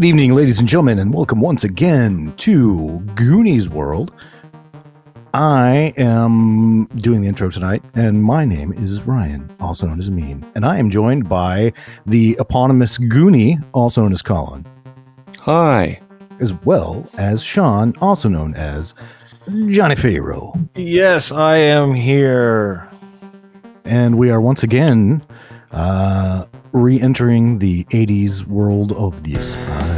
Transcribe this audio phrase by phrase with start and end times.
[0.00, 4.14] Good evening, ladies and gentlemen, and welcome once again to Goonies World.
[5.34, 10.42] I am doing the intro tonight, and my name is Ryan, also known as Mean,
[10.54, 11.74] and I am joined by
[12.06, 14.64] the eponymous Goonie, also known as Colin,
[15.42, 16.00] Hi.
[16.40, 18.94] as well as Sean, also known as
[19.66, 20.54] Johnny Pharaoh.
[20.76, 22.88] Yes, I am here.
[23.84, 25.22] And we are once again
[25.72, 29.89] uh, re entering the 80s world of the Spy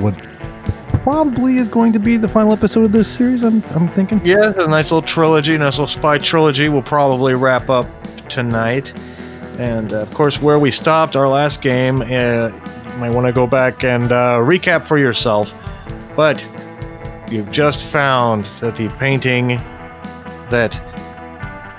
[0.00, 0.16] What
[1.02, 4.24] probably is going to be the final episode of this series, I'm, I'm thinking.
[4.24, 7.86] Yeah, a nice little trilogy, nice little spy trilogy will probably wrap up
[8.28, 8.92] tonight.
[9.58, 13.32] And uh, of course, where we stopped our last game, uh, you might want to
[13.32, 15.54] go back and uh, recap for yourself.
[16.16, 16.44] But
[17.30, 19.58] you've just found that the painting
[20.50, 20.80] that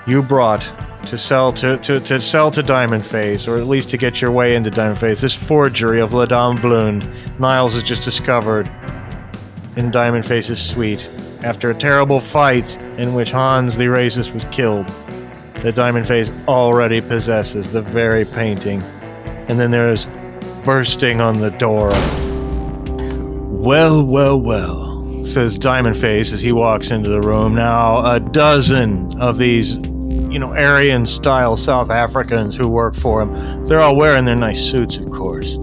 [0.06, 0.62] you brought
[1.06, 4.30] to sell to, to, to sell to Diamond Face, or at least to get your
[4.30, 8.70] way into Diamond Face, this forgery of La Dame Blonde, Niles has just discovered
[9.76, 11.08] in Diamond Face's suite
[11.42, 14.86] after a terrible fight in which Hans the racist was killed.
[15.62, 18.82] The Diamond Face already possesses the very painting.
[19.48, 20.06] And then there's
[20.64, 21.90] bursting on the door.
[23.48, 27.54] Well, well, well, says Diamond Face as he walks into the room.
[27.54, 29.80] Now, a dozen of these,
[30.36, 34.60] you know, Aryan style South Africans who work for him, they're all wearing their nice
[34.60, 35.56] suits, of course,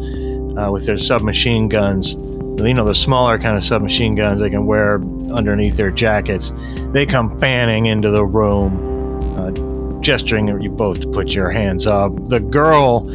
[0.58, 2.14] uh, with their submachine guns.
[2.14, 5.00] You know the smaller kind of submachine guns they can wear
[5.32, 6.52] underneath their jackets.
[6.92, 9.52] They come fanning into the room uh,
[10.02, 12.12] gesturing at you both to put your hands up.
[12.30, 13.08] The girl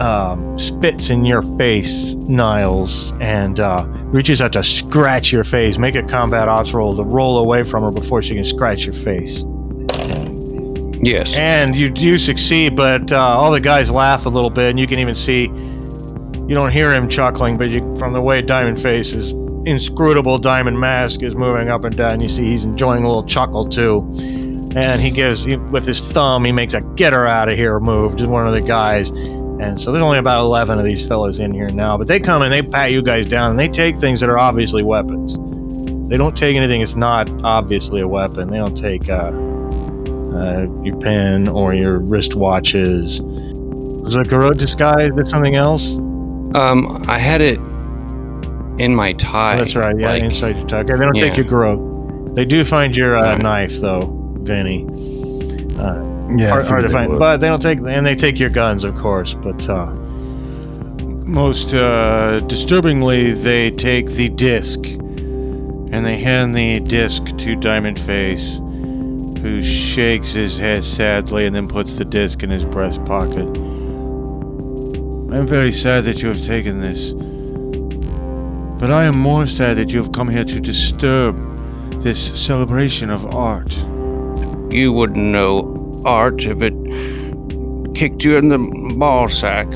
[0.00, 5.78] um, spits in your face niles and uh, reaches out to scratch your face.
[5.78, 8.94] Make a combat ops roll to roll away from her before she can scratch your
[8.94, 9.44] face
[11.00, 11.34] Yes.
[11.34, 14.86] and you do succeed but uh, all the guys laugh a little bit and you
[14.86, 15.50] can even see
[16.48, 19.32] you don't hear him chuckling, but you, from the way Diamond Face Face's
[19.66, 23.68] inscrutable diamond mask is moving up and down, you see he's enjoying a little chuckle
[23.68, 24.10] too.
[24.74, 27.78] And he gives, he, with his thumb, he makes a get her out of here
[27.80, 29.10] move to one of the guys.
[29.10, 32.40] And so there's only about 11 of these fellows in here now, but they come
[32.40, 35.36] and they pat you guys down and they take things that are obviously weapons.
[36.08, 38.48] They don't take anything that's not obviously a weapon.
[38.48, 39.32] They don't take uh,
[40.34, 43.20] uh, your pen or your wristwatches.
[44.02, 45.10] Was it a garrote disguise?
[45.16, 45.88] Is something else?
[46.54, 47.58] Um, I had it
[48.80, 49.54] in my tie.
[49.56, 49.94] Oh, that's right.
[49.98, 50.80] Yeah, like- inside your tie.
[50.80, 52.34] Okay, they don't take your garrote.
[52.34, 53.42] They do find your uh, Right.
[53.42, 54.00] knife, though,
[54.42, 54.84] Vinny.
[55.78, 56.04] Uh,
[56.36, 57.18] Yeah, hard, hard to they find, would.
[57.18, 59.34] but they don't take, and they take your guns, of course.
[59.34, 59.92] But uh,
[61.26, 68.60] most uh, disturbingly, they take the disc, and they hand the disc to Diamond Face,
[69.40, 73.46] who shakes his head sadly and then puts the disc in his breast pocket.
[75.30, 77.12] I'm very sad that you have taken this.
[78.80, 81.36] But I am more sad that you have come here to disturb
[82.02, 83.76] this celebration of art.
[84.72, 86.74] You wouldn't know art if it
[87.94, 89.66] kicked you in the ball sack.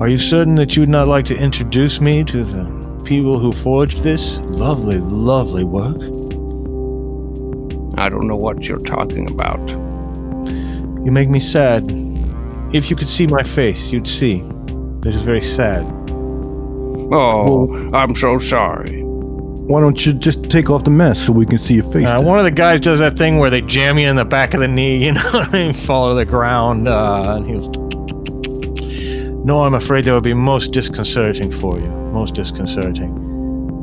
[0.00, 3.52] Are you certain that you would not like to introduce me to the people who
[3.52, 6.11] forged this lovely, lovely work?
[8.02, 9.60] I don't know what you're talking about.
[9.70, 11.84] You make me sad.
[12.72, 14.40] If you could see my face, you'd see.
[15.06, 15.84] It is very sad.
[17.14, 19.02] Oh, I'm so sorry.
[19.04, 22.08] Why don't you just take off the mask so we can see your face?
[22.08, 24.52] Uh, one of the guys does that thing where they jam you in the back
[24.54, 25.72] of the knee, you know and I?
[25.72, 26.88] Fall to the ground.
[26.88, 27.76] Uh, and he was.
[29.44, 31.88] No, I'm afraid that would be most disconcerting for you.
[32.12, 33.10] Most disconcerting.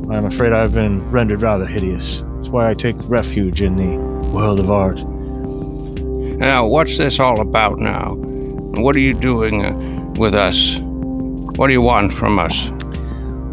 [0.10, 2.24] I'm afraid I've been rendered rather hideous.
[2.38, 4.98] That's why I take refuge in the world of art.
[6.40, 8.16] Now, what's this all about now?
[8.82, 10.78] What are you doing uh, with us?
[11.58, 12.70] What do you want from us?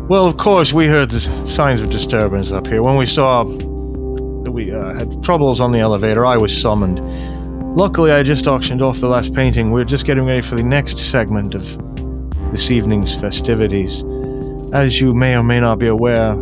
[0.08, 2.82] Well, of course, we heard the signs of disturbance up here.
[2.82, 7.00] When we saw that we uh, had troubles on the elevator, I was summoned.
[7.76, 9.72] Luckily, I just auctioned off the last painting.
[9.72, 14.05] We're just getting ready for the next segment of this evening's festivities.
[14.72, 16.34] As you may or may not be aware,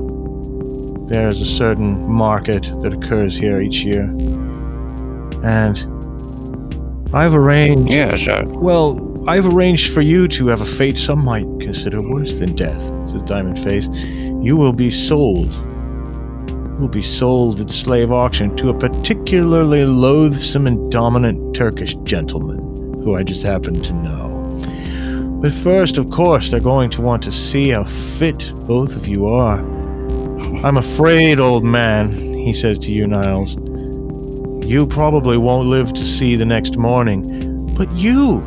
[1.09, 4.05] there is a certain market that occurs here each year.
[5.45, 5.79] And
[7.15, 7.93] I've arranged.
[7.93, 12.39] Yes, uh, Well, I've arranged for you to have a fate some might consider worse
[12.39, 12.81] than death,
[13.11, 13.89] says Diamond Face.
[13.89, 15.53] You will be sold.
[15.53, 22.59] You will be sold at slave auction to a particularly loathsome and dominant Turkish gentleman
[23.05, 25.39] who I just happen to know.
[25.41, 29.27] But first, of course, they're going to want to see how fit both of you
[29.27, 29.63] are.
[30.63, 33.55] I'm afraid, old man, he says to you, Niles.
[34.67, 37.23] You probably won't live to see the next morning,
[37.77, 38.43] but you,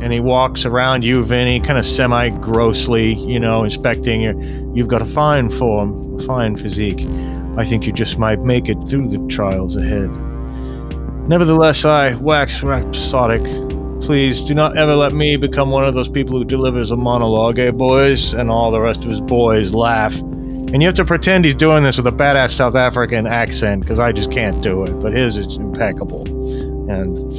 [0.00, 4.72] and he walks around you, Vinny, kind of semi grossly, you know, inspecting you.
[4.74, 7.00] You've got a fine form, a fine physique.
[7.56, 10.10] I think you just might make it through the trials ahead.
[11.28, 13.42] Nevertheless, I wax rhapsodic.
[14.00, 17.58] Please do not ever let me become one of those people who delivers a monologue,
[17.58, 18.32] eh, boys?
[18.32, 20.14] And all the rest of his boys laugh.
[20.72, 23.98] And you have to pretend he's doing this with a badass South African accent, because
[23.98, 24.92] I just can't do it.
[25.00, 26.26] But his is impeccable.
[26.90, 27.32] And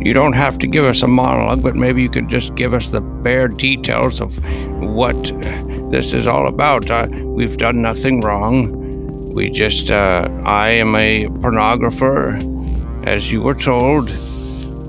[0.00, 2.90] You don't have to give us a monologue, but maybe you could just give us
[2.90, 4.38] the bare details of
[4.80, 6.88] what uh, this is all about.
[6.88, 9.34] Uh, we've done nothing wrong.
[9.34, 14.08] We just, uh, I am a pornographer, as you were told,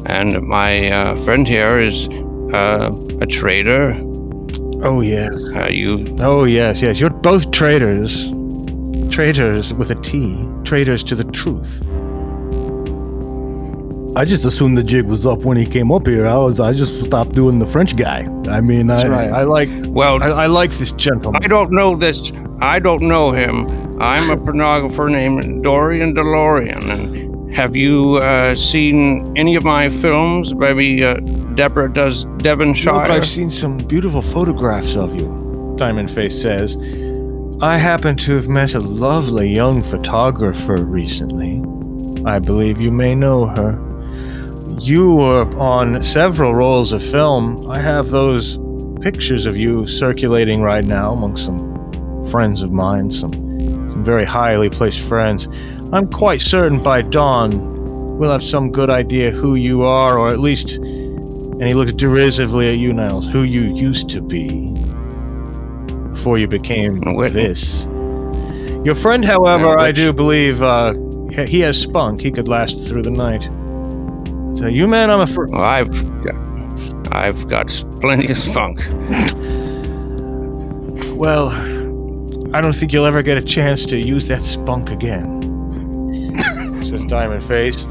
[0.05, 2.07] and my uh, friend here is
[2.53, 3.93] uh, a traitor.
[4.83, 6.99] Oh yes, Uh, you, oh yes, yes.
[6.99, 8.29] You're both traitors.
[9.11, 10.39] Traitors with a T.
[10.63, 11.85] Traitors to the truth.
[14.15, 16.25] I just assumed the jig was up when he came up here.
[16.27, 18.25] I was I just stopped doing the French guy.
[18.49, 19.31] I mean, That's I, right.
[19.31, 19.69] I like.
[19.87, 21.43] well, I, I like this gentleman.
[21.43, 22.31] I don't know this.
[22.61, 23.67] I don't know him.
[24.01, 26.89] I'm a pornographer named Dorian DeLorean.
[26.89, 30.53] And have you uh, seen any of my films?
[30.53, 31.15] Maybe uh,
[31.55, 32.93] Deborah does No, Devonshire.
[32.93, 36.75] but I've seen some beautiful photographs of you, Diamond Face says.
[37.61, 41.61] I happen to have met a lovely young photographer recently.
[42.25, 43.77] I believe you may know her.
[44.79, 47.69] You were on several rolls of film.
[47.69, 48.57] I have those
[49.01, 51.57] pictures of you circulating right now among some
[52.29, 55.47] friends of mine, some, some very highly placed friends.
[55.91, 57.77] I'm quite certain by dawn
[58.19, 62.69] we'll have some good idea who you are, or at least and he looks derisively
[62.69, 64.73] at you, Niles, who you used to be
[66.13, 67.33] before you became Wait.
[67.33, 67.85] this.
[68.85, 70.93] Your friend, however, I do believe uh,
[71.45, 72.21] he- has spunk.
[72.21, 73.43] He could last through the night.
[74.59, 75.49] So you, man, I'm afraid.
[75.49, 77.67] Well, I've got, I've got
[77.99, 78.79] plenty of spunk.
[81.17, 81.49] Well,
[82.53, 85.38] I don't think you'll ever get a chance to use that spunk again.
[86.89, 87.85] Says Diamond Face.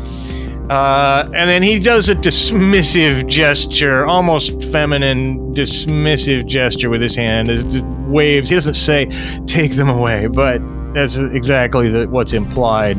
[0.71, 7.49] Uh, and then he does a dismissive gesture, almost feminine, dismissive gesture with his hand.
[7.49, 8.51] It waves.
[8.51, 9.07] He doesn't say,
[9.47, 10.61] take them away, but
[10.93, 12.99] that's exactly the, what's implied.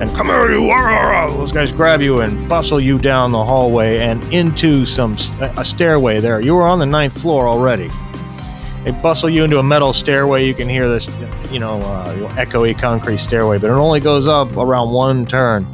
[0.00, 0.70] And come here, you!
[0.70, 4.86] rah, rah, rah." Those guys grab you and bustle you down the hallway and into
[4.86, 5.18] some
[5.58, 6.40] a stairway there.
[6.40, 7.90] You were on the ninth floor already.
[8.84, 10.46] They bustle you into a metal stairway.
[10.46, 11.06] You can hear this,
[11.50, 15.66] you know, uh, echoey concrete stairway, but it only goes up around one turn,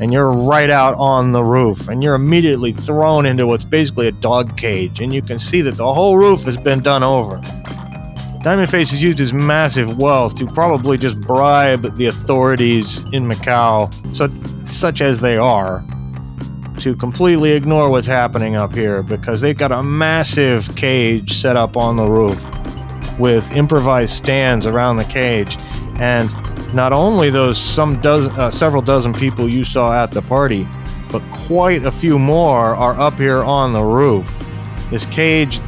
[0.00, 4.12] and you're right out on the roof, and you're immediately thrown into what's basically a
[4.12, 7.40] dog cage, and you can see that the whole roof has been done over.
[8.42, 13.92] Diamond Face has used his massive wealth to probably just bribe the authorities in Macau,
[14.14, 14.28] so,
[14.66, 15.82] such as they are,
[16.78, 21.76] to completely ignore what's happening up here because they've got a massive cage set up
[21.76, 22.38] on the roof
[23.18, 25.56] with improvised stands around the cage.
[26.00, 26.30] And
[26.74, 30.66] not only those some dozen uh, several dozen people you saw at the party
[31.12, 34.30] but quite a few more are up here on the roof.
[34.90, 35.60] This cage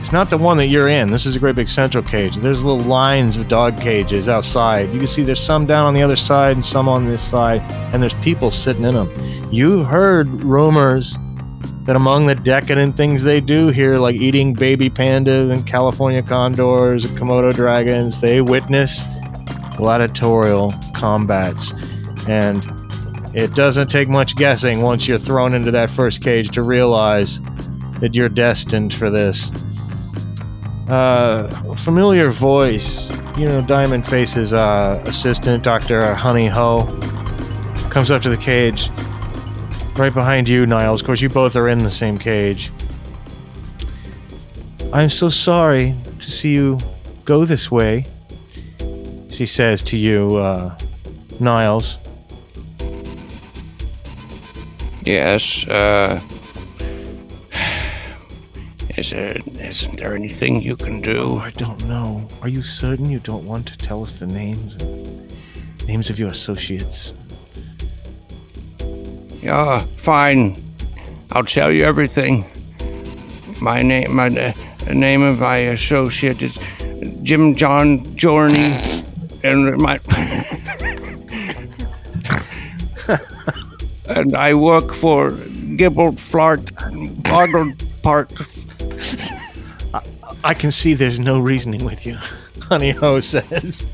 [0.00, 1.10] it's not the one that you're in.
[1.10, 2.34] This is a great big central cage.
[2.36, 4.90] There's little lines of dog cages outside.
[4.92, 7.60] You can see there's some down on the other side and some on this side
[7.92, 9.10] and there's people sitting in them
[9.50, 11.16] You've heard rumors
[11.84, 17.04] that among the decadent things they do here, like eating baby pandas and California condors
[17.04, 19.02] and Komodo dragons, they witness
[19.76, 21.72] gladiatorial combats.
[22.26, 22.64] And
[23.34, 27.40] it doesn't take much guessing once you're thrown into that first cage to realize
[28.00, 29.50] that you're destined for this.
[30.88, 33.08] Uh, familiar voice,
[33.38, 36.14] you know, Diamond Face's uh, assistant, Dr.
[36.14, 36.84] Honey Ho,
[37.90, 38.90] comes up to the cage
[39.96, 41.00] right behind you, Niles.
[41.00, 42.70] Of course, you both are in the same cage.
[44.92, 46.78] I'm so sorry to see you
[47.24, 48.06] go this way,
[49.30, 50.76] she says to you, uh,
[51.38, 51.96] Niles.
[55.04, 55.66] Yes.
[55.66, 56.20] Uh,
[58.96, 59.36] is there?
[59.58, 61.38] Isn't there anything you can do?
[61.38, 62.26] I don't know.
[62.42, 64.76] Are you certain you don't want to tell us the names
[65.86, 67.14] names of your associates?
[69.42, 70.62] Yeah, fine.
[71.32, 72.44] I'll tell you everything.
[73.60, 74.52] My name, my uh,
[74.92, 76.58] name of my associate is
[77.22, 78.72] Jim John Journey,
[79.42, 79.98] and my
[84.06, 85.30] and I work for
[85.76, 86.74] Gibble Flart
[87.24, 88.32] Boggle Part.
[90.42, 92.16] I can see there's no reasoning with you,
[92.60, 93.84] Honey Ho says.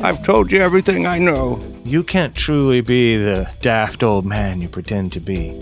[0.00, 1.75] I've told you everything I know.
[1.86, 5.58] You can't truly be the daft old man you pretend to be.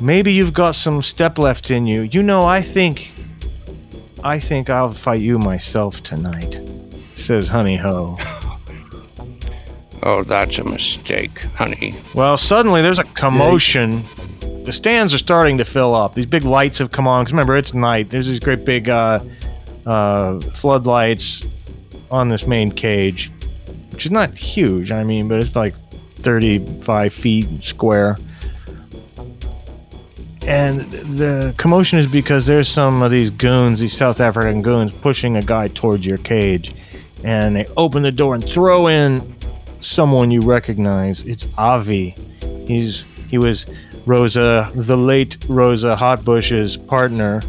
[0.00, 2.02] Maybe you've got some step left in you.
[2.02, 3.12] You know, I think.
[4.24, 6.60] I think I'll fight you myself tonight,
[7.16, 8.18] says Honey Ho.
[10.04, 11.94] Oh, that's a mistake, honey.
[12.12, 14.04] Well, suddenly there's a commotion.
[14.64, 16.16] The stands are starting to fill up.
[16.16, 17.22] These big lights have come on.
[17.22, 18.10] Because remember, it's night.
[18.10, 19.20] There's these great big uh,
[19.86, 21.46] uh, floodlights
[22.10, 23.30] on this main cage,
[23.92, 25.74] which is not huge, I mean, but it's like
[26.16, 28.16] 35 feet square.
[30.46, 35.36] And the commotion is because there's some of these goons, these South African goons, pushing
[35.36, 36.74] a guy towards your cage.
[37.22, 39.36] And they open the door and throw in
[39.80, 41.22] someone you recognize.
[41.22, 42.16] It's Avi.
[42.66, 43.66] He's he was
[44.04, 47.40] Rosa, the late Rosa Hotbush's partner,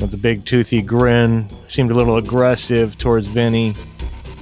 [0.00, 1.48] with a big toothy grin.
[1.68, 3.74] Seemed a little aggressive towards Vinny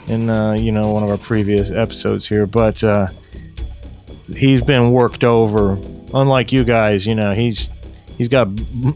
[0.09, 3.09] in uh, you know one of our previous episodes here, but uh,
[4.35, 5.79] he's been worked over.
[6.15, 7.69] Unlike you guys, you know he's
[8.17, 8.49] he's got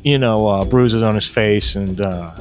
[0.05, 2.35] you know uh, bruises on his face and uh,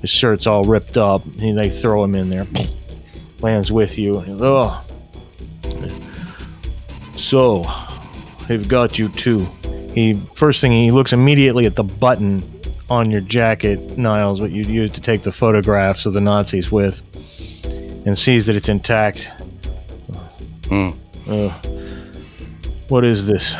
[0.00, 1.24] his shirt's all ripped up.
[1.40, 2.46] And they throw him in there,
[3.40, 4.22] lands with you.
[4.40, 4.84] Oh,
[7.16, 7.64] so,
[8.48, 9.46] they've got you too.
[9.94, 12.42] He first thing he looks immediately at the button
[12.90, 17.02] on your jacket, Niles, what you'd use to take the photographs of the Nazis with,
[18.04, 19.30] and sees that it's intact.
[20.68, 20.90] Hmm.
[21.26, 21.48] Uh,
[22.88, 23.54] what is this?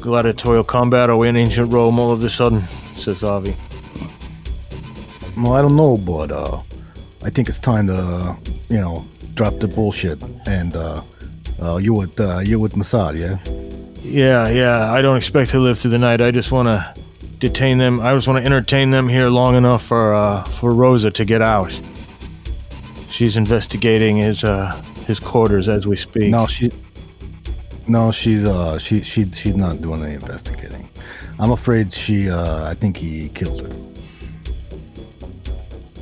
[0.00, 1.10] Gladiatorial combat?
[1.10, 2.64] Are we in ancient Rome all of a sudden?
[2.96, 3.56] Says Avi.
[5.36, 6.62] Well, I don't know, but uh,
[7.22, 8.36] I think it's time to,
[8.68, 10.22] you know, drop the bullshit.
[10.46, 11.02] And uh,
[11.60, 13.38] uh, you with uh, you with Mossad, yeah?
[14.02, 14.92] Yeah, yeah.
[14.92, 16.20] I don't expect to live through the night.
[16.20, 17.02] I just want to
[17.38, 18.00] detain them.
[18.00, 21.42] I just want to entertain them here long enough for uh, for Rosa to get
[21.42, 21.78] out.
[23.16, 26.30] She's investigating his uh, his quarters as we speak.
[26.30, 26.70] No, she.
[27.88, 30.90] No, she's uh, she she she's not doing any investigating.
[31.38, 32.28] I'm afraid she.
[32.28, 33.74] Uh, I think he killed her.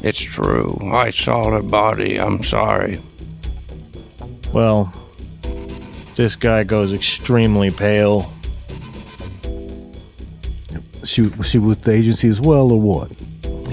[0.03, 0.77] It's true.
[0.93, 2.19] I saw her body.
[2.19, 3.01] I'm sorry.
[4.53, 4.93] Well,
[6.17, 8.33] this guy goes extremely pale.
[11.05, 13.13] She she with the agency as well, or what?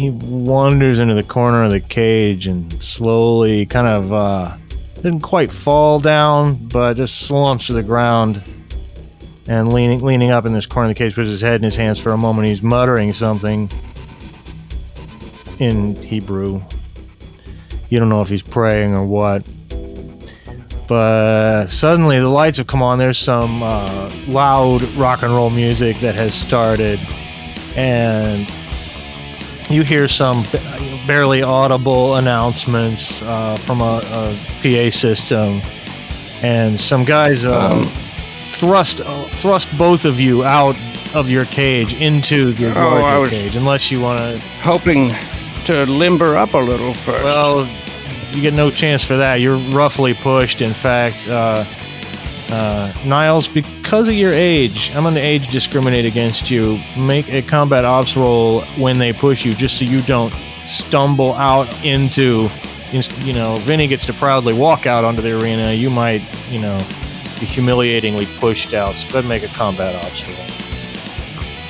[0.01, 4.57] He wanders into the corner of the cage and slowly, kind of, uh,
[4.95, 8.41] didn't quite fall down, but just slumps to the ground.
[9.47, 11.75] And leaning leaning up in this corner of the cage, puts his head in his
[11.75, 12.47] hands for a moment.
[12.47, 13.69] He's muttering something
[15.59, 16.63] in Hebrew.
[17.89, 19.45] You don't know if he's praying or what.
[20.87, 22.97] But suddenly the lights have come on.
[22.97, 26.99] There's some uh, loud rock and roll music that has started,
[27.75, 28.51] and
[29.71, 30.43] you hear some
[31.07, 35.61] barely audible announcements uh, from a, a PA system,
[36.43, 37.83] and some guys uh, Um.
[38.59, 40.75] thrust uh, thrust both of you out
[41.13, 44.39] of your cage into your Oh, cage, unless you want to.
[44.63, 45.11] Hoping
[45.65, 47.23] to limber up a little first.
[47.23, 47.67] Well,
[48.33, 49.35] you get no chance for that.
[49.41, 50.61] You're roughly pushed.
[50.61, 51.65] In fact, uh,
[52.51, 56.79] uh, Niles, because of your age, I'm going to age discriminate against you.
[56.97, 60.33] Make a combat ops roll when they push you, just so you don't
[60.67, 62.49] stumble out into.
[62.91, 65.71] You know, Vinny gets to proudly walk out onto the arena.
[65.71, 66.77] You might, you know,
[67.39, 68.95] be humiliatingly pushed out.
[68.95, 70.21] So go ahead and make a combat ops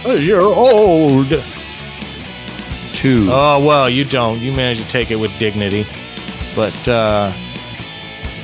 [0.03, 0.17] roll.
[0.19, 1.29] You're old.
[2.93, 3.27] two.
[3.31, 4.39] Oh well, you don't.
[4.39, 5.85] You manage to take it with dignity.
[6.55, 7.31] But uh,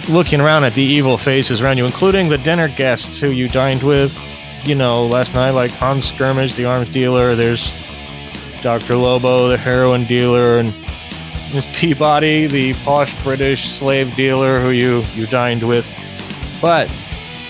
[0.09, 3.83] looking around at the evil faces around you, including the dinner guests who you dined
[3.83, 4.17] with,
[4.65, 7.35] you know, last night, like Hans Skirmish, the arms dealer.
[7.35, 7.71] There's
[8.61, 8.95] Dr.
[8.95, 10.73] Lobo, the heroin dealer, and
[11.53, 15.85] Miss Peabody, the posh British slave dealer who you you dined with.
[16.61, 16.91] But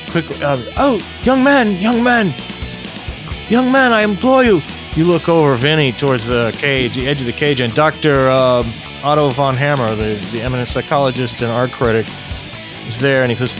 [0.09, 2.33] quickly, uh, oh, young man, young man,
[3.49, 4.61] young man, I implore you.
[4.95, 8.29] You look over Vinny towards the cage, the edge of the cage, and Dr.
[8.29, 8.65] Um,
[9.03, 12.07] Otto von Hammer, the, the eminent psychologist and art critic,
[12.87, 13.53] is there, and he goes,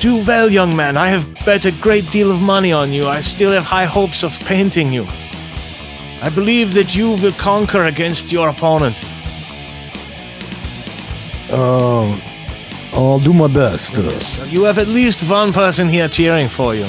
[0.00, 0.96] Do well, young man.
[0.96, 3.06] I have bet a great deal of money on you.
[3.06, 5.06] I still have high hopes of painting you.
[6.22, 8.96] I believe that you will conquer against your opponent.
[11.52, 12.20] Um,
[12.92, 13.98] I'll do my best.
[13.98, 16.86] Uh, Yes, You have at least one person here cheering for you.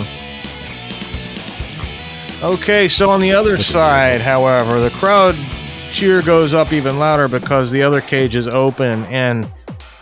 [2.44, 5.36] Okay, so on the other side, however, the crowd
[5.92, 9.52] cheer goes up even louder because the other cage is open and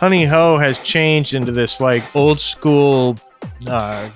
[0.04, 3.16] Honey Ho has changed into this like old school
[3.66, 4.06] uh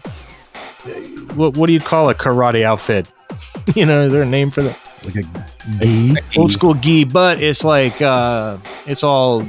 [1.35, 3.11] what, what do you call a karate outfit?
[3.75, 4.79] you know, is there a name for that?
[5.07, 6.39] like a gi.
[6.39, 9.49] Old school gi, but it's like uh it's all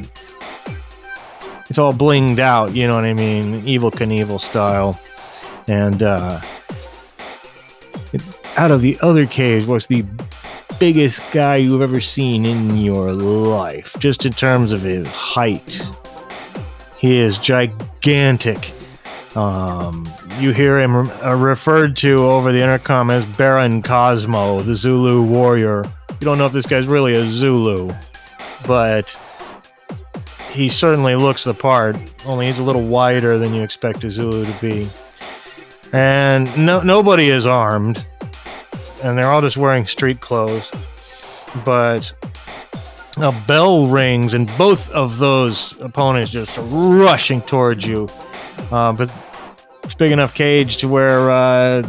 [1.69, 2.74] it's all blinged out.
[2.74, 3.65] You know what I mean?
[3.67, 4.98] Evel Knievel style.
[5.67, 6.39] And uh,
[8.13, 10.05] it- out of the other cage was the
[10.79, 15.86] biggest guy you've ever seen in your life, just in terms of his height.
[17.00, 18.72] He is gigantic.
[19.36, 20.06] Um,
[20.38, 25.84] you hear him uh, referred to over the intercom as Baron Cosmo, the Zulu warrior.
[26.10, 27.94] You don't know if this guy's really a Zulu,
[28.68, 29.18] but
[30.51, 31.96] he certainly looks the part.
[32.25, 34.89] Only he's a little wider than you expect a Zulu to be.
[35.94, 38.06] And no, nobody is armed,
[39.03, 40.70] and they're all just wearing street clothes.
[41.63, 42.12] But
[43.21, 48.07] a bell rings, and both of those opponents just rushing towards you.
[48.71, 49.13] Uh, but
[49.83, 51.83] it's big enough cage to where uh,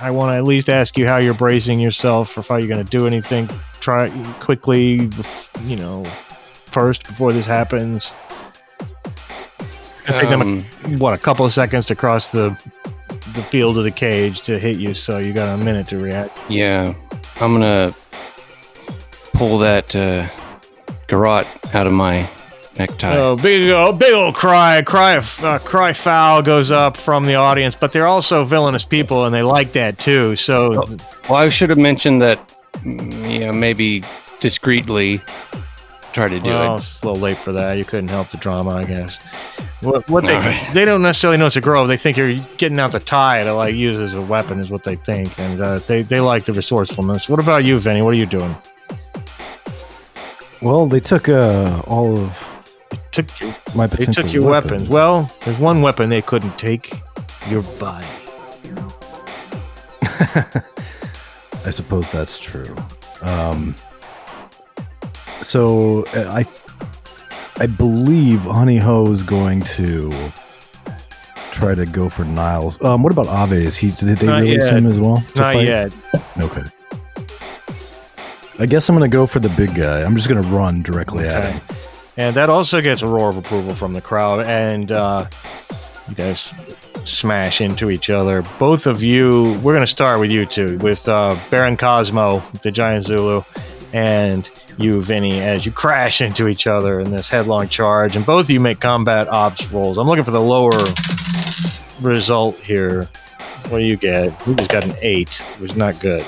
[0.00, 2.68] I want to at least ask you how you're bracing yourself, or if how you're
[2.68, 3.48] going to do anything.
[3.80, 4.10] Try
[4.40, 5.08] quickly,
[5.64, 6.04] you know,
[6.66, 8.12] first before this happens.
[10.08, 12.50] It'll take them Um, a, what a couple of seconds to cross the
[13.34, 16.40] the field of the cage to hit you, so you got a minute to react.
[16.48, 16.94] yeah,
[17.40, 17.92] I'm gonna
[19.36, 20.26] pull that uh,
[21.08, 22.28] garrote out of my
[22.78, 23.16] necktie.
[23.16, 27.76] Oh, big old, big old cry, cry, uh, cry foul goes up from the audience,
[27.76, 30.36] but they're also villainous people, and they like that too.
[30.36, 30.84] So
[31.28, 32.38] Well, I should have mentioned that.
[32.78, 34.02] mm, Yeah, maybe
[34.40, 35.20] discreetly
[36.12, 36.80] try to do well, it.
[36.80, 37.76] it's a little late for that.
[37.76, 39.22] You couldn't help the drama, I guess.
[39.82, 40.70] What, what they right.
[40.72, 41.88] they don't necessarily know it's a grove.
[41.88, 44.84] They think you're getting out the tie to like use as a weapon, is what
[44.84, 47.28] they think, and uh, they they like the resourcefulness.
[47.28, 48.00] What about you, Vinny?
[48.00, 48.56] What are you doing?
[50.66, 52.56] Well, they took uh, all of
[53.12, 54.88] Took you, my they potential took your weapons.
[54.88, 56.92] Well, there's one weapon they couldn't take:
[57.48, 58.06] your body.
[60.02, 62.76] I suppose that's true.
[63.22, 63.74] Um,
[65.40, 66.44] so uh, I,
[67.62, 70.12] I believe Honey Ho is going to
[71.52, 72.82] try to go for Niles.
[72.82, 73.56] Um, what about Ave?
[73.64, 73.92] Is he?
[73.92, 74.80] Did they Not release yet.
[74.80, 75.16] him as well?
[75.16, 75.66] to Not fight?
[75.68, 75.96] yet.
[76.40, 76.64] Okay.
[78.58, 80.02] I guess I'm gonna go for the big guy.
[80.02, 81.62] I'm just gonna run directly at him.
[82.16, 84.46] And that also gets a roar of approval from the crowd.
[84.46, 85.26] And uh,
[86.08, 86.52] you guys
[87.04, 88.42] smash into each other.
[88.58, 92.70] Both of you, we're going to start with you two, with uh, Baron Cosmo, the
[92.70, 93.42] giant Zulu,
[93.92, 98.16] and you, Vinny, as you crash into each other in this headlong charge.
[98.16, 99.98] And both of you make combat ops rolls.
[99.98, 100.94] I'm looking for the lower
[102.00, 103.08] result here.
[103.68, 104.46] What do you get?
[104.46, 106.24] We just got an eight, which is not good.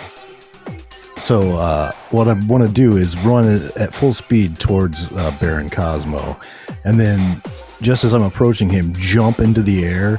[1.18, 5.68] So uh, what I want to do is run at full speed towards uh, Baron
[5.68, 6.38] Cosmo,
[6.84, 7.42] and then
[7.82, 10.18] just as I'm approaching him, jump into the air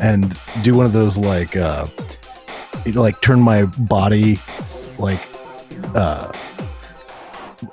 [0.00, 1.86] and do one of those like uh,
[2.94, 4.36] like turn my body
[4.98, 5.20] like
[5.94, 6.30] uh,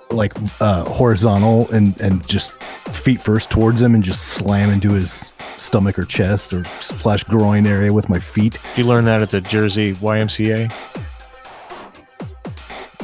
[0.09, 2.53] like uh, horizontal and and just
[2.91, 7.67] feet first towards him and just slam into his stomach or chest or slash groin
[7.67, 8.57] area with my feet.
[8.75, 10.71] You learn that at the Jersey YMCA?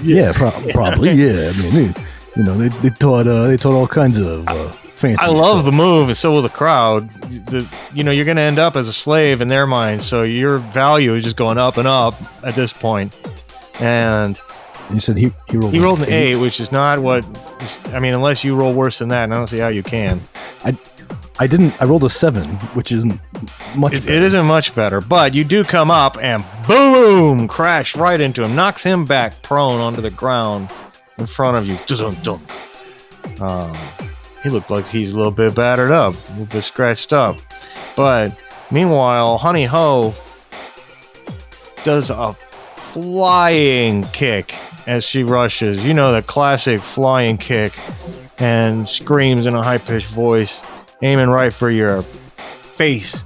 [0.03, 1.12] Yeah, pro- probably.
[1.12, 1.93] Yeah, I mean,
[2.35, 5.17] you know, they, they taught uh, they taught all kinds of uh, fancy.
[5.19, 5.65] I love stuff.
[5.65, 7.09] the move, and so will the crowd.
[7.47, 10.23] The, you know, you're going to end up as a slave in their mind, so
[10.23, 13.19] your value is just going up and up at this point.
[13.79, 14.39] And
[14.91, 15.73] You said he he rolled.
[15.73, 17.25] he rolled an eight, which is not what.
[17.93, 20.19] I mean, unless you roll worse than that, and I don't see how you can.
[20.63, 20.75] I
[21.39, 21.80] I didn't.
[21.82, 23.19] I rolled a seven, which isn't
[23.75, 23.93] much.
[23.93, 28.43] It, it isn't much better, but you do come up and boom, crash right into
[28.43, 30.73] him, knocks him back prone onto the ground
[31.17, 31.78] in front of you.
[33.41, 33.73] Um,
[34.43, 37.39] he looked like he's a little bit battered up, a little bit scratched up.
[37.95, 38.38] But
[38.71, 40.13] meanwhile, Honey Ho
[41.86, 42.34] does a
[42.91, 44.56] flying kick
[44.89, 45.86] as she rushes.
[45.86, 47.73] You know, the classic flying kick
[48.39, 50.60] and screams in a high pitched voice,
[51.04, 53.23] aiming right for your face.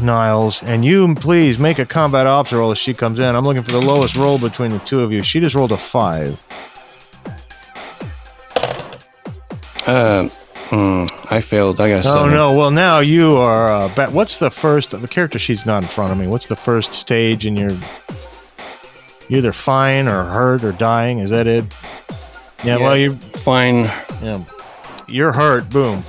[0.00, 3.34] Niles, and you please make a combat ops roll as she comes in.
[3.36, 5.20] I'm looking for the lowest roll between the two of you.
[5.20, 6.40] She just rolled a five.
[9.86, 10.28] Uh,
[10.70, 11.80] mm, I failed.
[11.80, 12.30] I got a Oh seven.
[12.34, 12.52] no!
[12.52, 13.70] Well, now you are.
[13.70, 14.92] Uh, ba- what's the first?
[14.92, 16.26] The character she's not in front of me.
[16.26, 17.70] What's the first stage in your?
[19.28, 21.20] You're either fine or hurt or dying.
[21.20, 21.74] Is that it?
[22.64, 22.76] Yeah.
[22.76, 23.84] Well, you're Fine.
[24.22, 24.44] Yeah.
[25.08, 25.68] You're hurt.
[25.70, 26.02] Boom.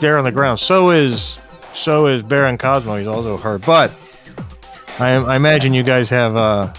[0.00, 0.60] There on the ground.
[0.60, 1.36] So is.
[1.74, 2.96] So is Baron Cosmo.
[2.96, 3.64] He's also hurt.
[3.64, 3.94] But
[4.98, 6.72] I, I imagine you guys have uh,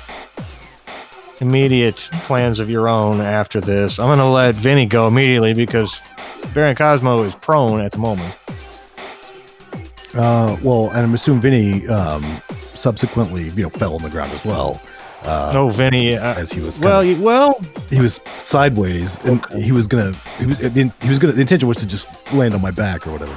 [1.39, 3.99] immediate plans of your own after this.
[3.99, 5.99] I'm gonna let Vinny go immediately because
[6.53, 8.37] Baron Cosmo is prone at the moment.
[10.13, 12.23] Uh, well, and I'm assuming Vinny um,
[12.73, 14.79] subsequently, you know, fell on the ground as well.
[15.23, 16.17] Uh, Oh, Vinny.
[16.17, 20.11] Uh, as he was well, kinda- you, well, he was sideways and he was gonna
[20.39, 23.11] he was, he was gonna the intention was to just land on my back or
[23.11, 23.35] whatever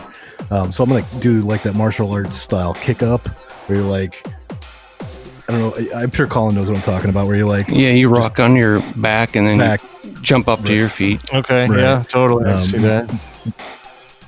[0.51, 3.27] um, so i'm gonna do like that martial arts style kick up
[3.67, 4.25] where you're like
[5.49, 7.67] i don't know I- i'm sure colin knows what i'm talking about where you're like
[7.69, 9.81] Yeah, you rock on your back and then back
[10.23, 11.21] jump up to your feet.
[11.35, 11.81] okay, Right.
[11.81, 12.45] yeah, totally.
[12.51, 13.11] Um, see that.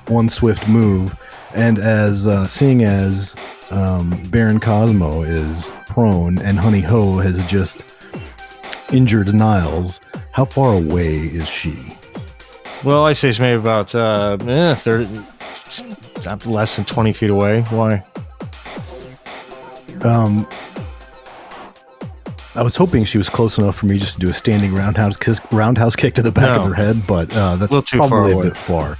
[0.07, 1.15] one swift move
[1.55, 3.35] and as uh, seeing as
[3.71, 7.83] um, baron cosmo is prone and honey ho has just
[8.93, 9.99] injured niles
[10.31, 11.75] how far away is she
[12.85, 15.07] Well, I say she's maybe about uh, eh, 30,
[16.25, 17.61] not less than 20 feet away.
[17.71, 18.05] Why?
[20.01, 20.47] Um,
[22.55, 25.17] I was hoping she was close enough for me just to do a standing roundhouse
[25.17, 26.61] kiss, roundhouse kick to the back No.
[26.63, 28.97] of her head, but uh, that's probably a bit far.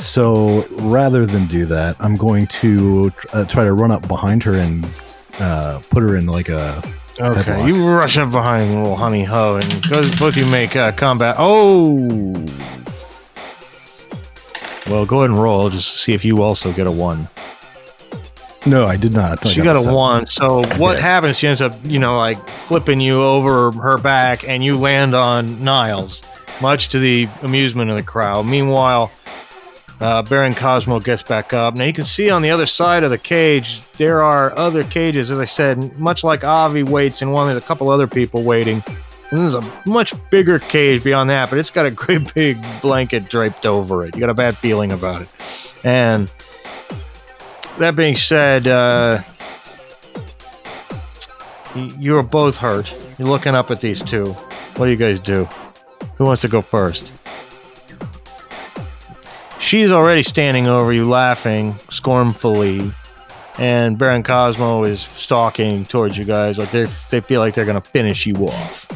[0.00, 4.54] So rather than do that, I'm going to uh, try to run up behind her
[4.54, 4.88] and
[5.38, 6.78] uh, put her in like a.
[7.20, 7.68] Okay, Headlock.
[7.68, 11.36] you rush up behind little honey ho, and goes, both you make uh, combat.
[11.38, 12.08] Oh,
[14.88, 17.28] well, go ahead and roll just to see if you also get a one.
[18.64, 19.44] No, I did not.
[19.44, 19.94] I she got a seven.
[19.94, 20.26] one.
[20.26, 21.36] So what happens?
[21.38, 25.62] She ends up, you know, like flipping you over her back, and you land on
[25.62, 26.22] Niles,
[26.62, 28.46] much to the amusement of the crowd.
[28.46, 29.12] Meanwhile,
[30.00, 31.74] uh, Baron Cosmo gets back up.
[31.74, 35.30] Now you can see on the other side of the cage there are other cages.
[35.30, 38.82] As I said, much like Avi waits in one, there's a couple other people waiting.
[39.30, 43.28] And there's a much bigger cage beyond that, but it's got a great big blanket
[43.28, 44.16] draped over it.
[44.16, 45.28] You got a bad feeling about it.
[45.84, 46.32] And
[47.78, 49.22] that being said, uh,
[51.98, 52.92] you're both hurt.
[53.18, 54.24] You're looking up at these two.
[54.24, 55.46] What do you guys do?
[56.16, 57.12] Who wants to go first?
[59.70, 62.90] She's already standing over you, laughing scornfully,
[63.56, 67.80] and Baron Cosmo is stalking towards you guys like they they feel like they're gonna
[67.80, 68.86] finish you off.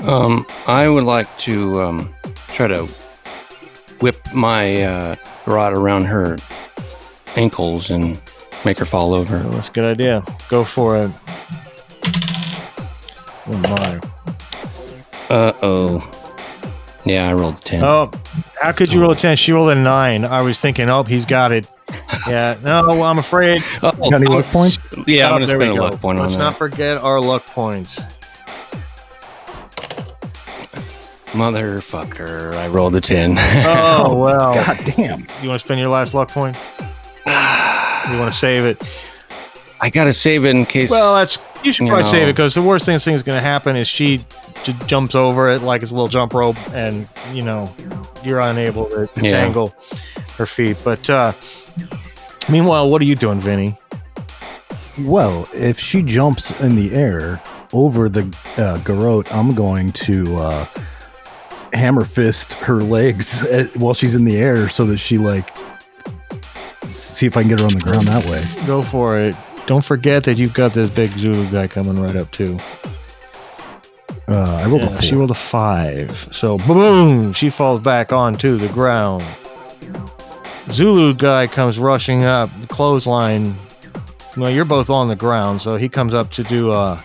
[0.00, 2.12] Um, I would like to um,
[2.48, 2.86] try to
[4.00, 6.36] whip my uh, rod around her
[7.36, 8.20] ankles and
[8.64, 9.38] make her fall over.
[9.38, 10.24] Well, that's a good idea.
[10.48, 11.12] Go for it.
[13.46, 14.00] Oh my!
[15.30, 16.23] Uh oh.
[17.04, 17.84] Yeah, I rolled a 10.
[17.84, 18.10] Oh,
[18.60, 19.36] how could you roll a ten?
[19.36, 20.24] She rolled a nine.
[20.24, 21.70] I was thinking, oh, he's got it.
[22.26, 23.60] Yeah, no, I'm afraid.
[23.82, 24.94] Oh, Got any luck oh, points?
[25.06, 25.74] Yeah, Oh, I'm going to spend a go.
[25.74, 26.42] luck point on Let's that.
[26.42, 27.98] not forget our luck points.
[31.32, 33.36] Motherfucker, I rolled a 10.
[33.66, 34.54] Oh well.
[34.54, 35.26] God damn.
[35.42, 36.56] You want to spend your last luck point?
[38.10, 38.82] You want to save it?
[39.80, 40.90] I got to save it in case.
[40.90, 43.40] Well, that's you should You probably save it because the worst thing that's going to
[43.40, 44.18] happen is she
[44.64, 47.66] j- jumps over it like it's a little jump rope, and you know
[48.22, 49.40] you're unable to Yeah.
[49.40, 49.74] tangle
[50.38, 50.80] her feet.
[50.84, 51.32] But uh,
[52.48, 53.76] meanwhile, what are you doing, Vinny?
[55.00, 58.24] Well, if she jumps in the air over the
[58.56, 60.66] uh, garrote, I'm going to uh,
[61.72, 65.50] hammer fist her legs at, while she's in the air so that she like
[66.92, 68.44] see if I can get her on the ground that way.
[68.66, 69.34] Go for it.
[69.66, 72.58] Don't forget that you've got this big Zulu guy coming right up too.
[74.28, 75.02] Uh, I rolled a Yeah, four.
[75.02, 76.28] she rolled a five.
[76.32, 79.22] So boom, she falls back onto the ground.
[80.70, 83.54] Zulu guy comes rushing up, the clothesline.
[84.36, 86.98] No, you're both on the ground, so he comes up to do uh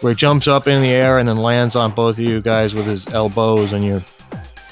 [0.00, 2.74] where he jumps up in the air and then lands on both of you guys
[2.74, 4.02] with his elbows and your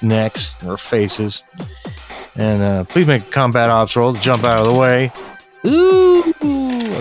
[0.03, 1.43] necks or faces.
[2.37, 5.13] And uh, please make a combat ops roll to jump out of the way.
[5.67, 6.35] Ooh,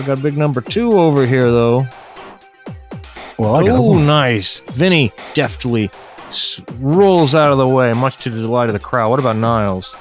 [0.00, 1.86] I got a big number two over here though.
[3.38, 4.06] well, I got a Oh, one.
[4.06, 4.60] nice.
[4.72, 5.90] Vinny deftly
[6.30, 9.10] s- rolls out of the way, much to the delight of the crowd.
[9.10, 9.94] What about Niles?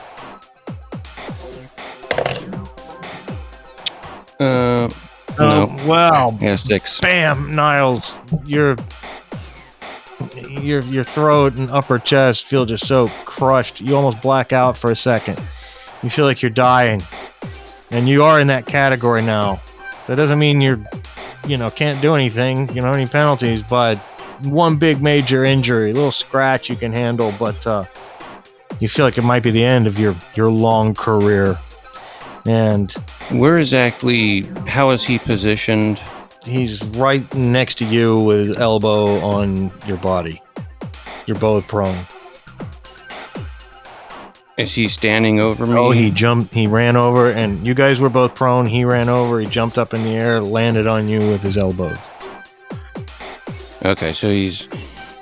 [4.39, 4.87] Uh,
[5.37, 5.67] no.
[5.69, 6.37] Oh, wow.
[6.39, 6.99] Yeah, six.
[7.01, 8.11] Bam, Niles.
[8.45, 8.75] Your
[10.47, 13.81] your your throat and upper chest feel just so crushed.
[13.81, 15.41] You almost black out for a second.
[16.03, 17.01] You feel like you're dying.
[17.91, 19.59] And you are in that category now.
[20.09, 20.79] That doesn't mean you're
[21.47, 23.95] you know, can't do anything, you know, any penalties, but
[24.43, 27.85] one big major injury, a little scratch you can handle, but uh
[28.79, 31.59] you feel like it might be the end of your your long career.
[32.47, 32.91] And
[33.29, 34.45] Where exactly?
[34.67, 36.01] How is he positioned?
[36.43, 40.41] He's right next to you with elbow on your body.
[41.27, 42.07] You're both prone.
[44.59, 45.73] Is he standing over me?
[45.73, 48.65] Oh, he jumped, he ran over, and you guys were both prone.
[48.65, 51.95] He ran over, he jumped up in the air, landed on you with his elbows.
[53.85, 54.67] Okay, so he's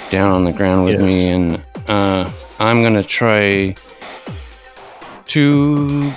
[0.09, 1.05] down on the ground with Yeah.
[1.05, 3.75] me, and uh, I'm gonna try
[5.25, 6.11] to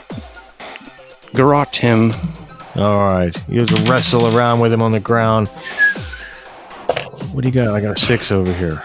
[1.34, 2.14] garrote him.
[2.76, 3.36] All right.
[3.48, 5.48] You have to wrestle around with him on the ground.
[7.32, 7.74] What do you got?
[7.74, 8.82] I got a six over here.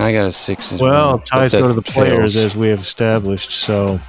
[0.00, 1.18] I got a six as Well, well.
[1.20, 2.36] ties go to the players fails.
[2.36, 3.50] as we have established.
[3.50, 4.00] So.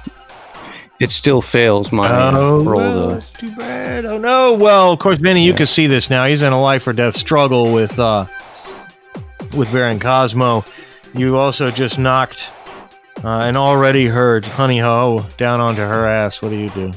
[1.00, 3.10] It still fails my Oh, roll well, though.
[3.14, 4.04] that's too bad.
[4.04, 4.52] Oh no.
[4.52, 6.26] Well, of course, Benny, you can see this now.
[6.26, 8.26] He's in a life or death struggle with uh
[9.56, 10.62] with Baron Cosmo.
[11.14, 12.48] You also just knocked
[13.24, 16.42] uh, an already hurt Honey Ho down onto her ass.
[16.42, 16.90] What do you do?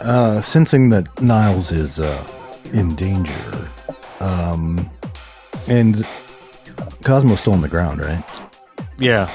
[0.00, 2.26] Uh, sensing that Niles is uh,
[2.72, 3.70] in danger,
[4.20, 4.90] um,
[5.68, 6.06] and
[7.04, 8.24] Cosmo's still on the ground, right?
[8.98, 9.30] Yeah.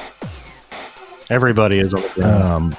[1.29, 2.43] Everybody is on the ground.
[2.43, 2.75] Um,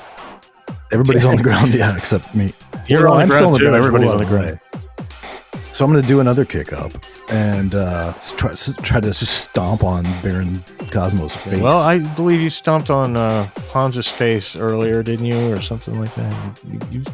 [0.92, 2.50] everybody's on the ground, yeah, except me.
[2.88, 4.60] You're on the I'm ground still on the ground, Everybody's on the ground.
[5.72, 6.92] So I'm going to do another kick up
[7.30, 10.56] and uh, try, try to just stomp on Baron
[10.90, 11.58] Cosmo's face.
[11.58, 16.12] Well, I believe you stomped on uh, Hans's face earlier, didn't you, or something like
[16.16, 16.60] that?
[16.66, 17.04] You, you,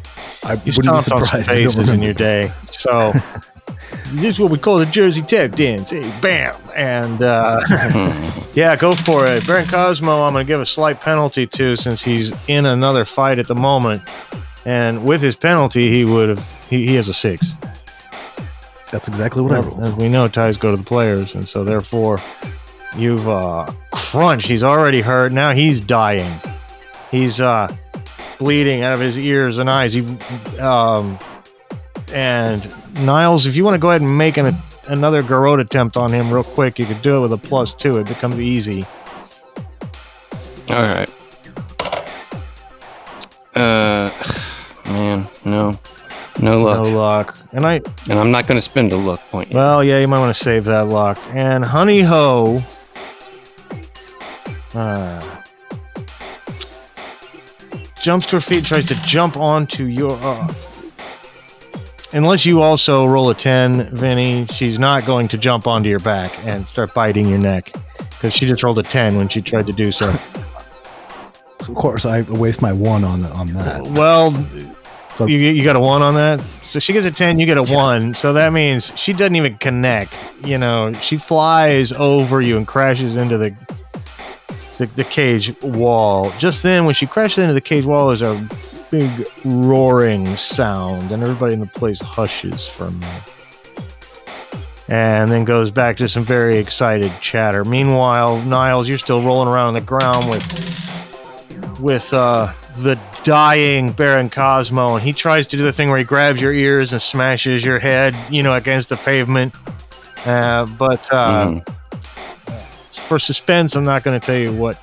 [0.42, 1.32] I you wouldn't be on surprised.
[1.32, 2.50] Don't faces in your day.
[2.70, 3.12] So
[4.12, 5.90] this is what we call the Jersey Tech dance.
[5.90, 7.60] Hey, bam, and uh,
[8.54, 9.46] yeah, go for it.
[9.46, 13.38] Baron Cosmo, I'm going to give a slight penalty to since he's in another fight
[13.38, 14.02] at the moment,
[14.64, 17.52] and with his penalty, he would have he, he has a six.
[18.92, 19.82] That's exactly what I Well, rolled.
[19.82, 22.20] As we know, ties go to the players, and so therefore,
[22.96, 24.46] you've uh, crunched.
[24.46, 25.32] He's already hurt.
[25.32, 26.40] Now he's dying.
[27.10, 27.66] He's uh,
[28.38, 29.92] bleeding out of his ears and eyes.
[29.92, 30.00] He,
[30.58, 31.18] um,
[32.12, 36.12] and Niles, if you want to go ahead and make an, another garrote attempt on
[36.12, 37.98] him real quick, you could do it with a plus two.
[37.98, 38.84] It becomes easy.
[40.68, 41.10] All right.
[43.54, 44.10] Uh,
[44.86, 45.72] man, no,
[46.40, 47.38] no luck, No luck.
[47.52, 49.46] And I, and I'm not going to spend a luck point.
[49.48, 49.54] Yet.
[49.54, 51.18] well, yeah, you might want to save that luck.
[51.30, 52.58] And Honey Ho.
[54.74, 55.36] Uh,
[58.02, 60.12] jumps to her feet, tries to jump onto your.
[60.12, 60.52] Uh,
[62.12, 66.32] unless you also roll a 10, Vinny, she's not going to jump onto your back
[66.44, 67.72] and start biting your neck.
[67.98, 70.14] Because she just rolled a 10 when she tried to do so.
[71.60, 73.80] So of course, I waste my one on on that.
[73.92, 74.30] well,
[75.16, 76.40] So- you, you got a 1 on that?
[76.62, 78.12] So she gets a 10, you get a 1.
[78.14, 80.12] So that means she doesn't even connect.
[80.44, 83.56] You know, she flies over you and crashes into the.
[84.78, 86.30] The, the cage wall.
[86.38, 88.34] Just then, when she crashes into the cage wall, there's a
[88.98, 93.32] big roaring sound, and everybody in the place hushes for a minute.
[94.88, 97.64] And then goes back to some very excited chatter.
[97.64, 100.42] Meanwhile, Niles, you're still rolling around on the ground with
[101.80, 106.04] with uh, the dying Baron Cosmo, and he tries to do the thing where he
[106.04, 109.54] grabs your ears and smashes your head, you know, against the pavement.
[110.24, 111.68] Uh, but uh, Mhm.
[113.08, 114.78] for suspense, I'm not going to tell you what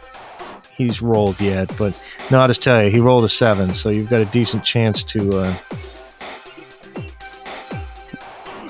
[0.76, 1.72] he's rolled yet.
[1.78, 2.00] But
[2.32, 5.04] no, I'll just tell you, he rolled a seven, so you've got a decent chance
[5.04, 5.30] to.
[5.30, 5.56] Uh,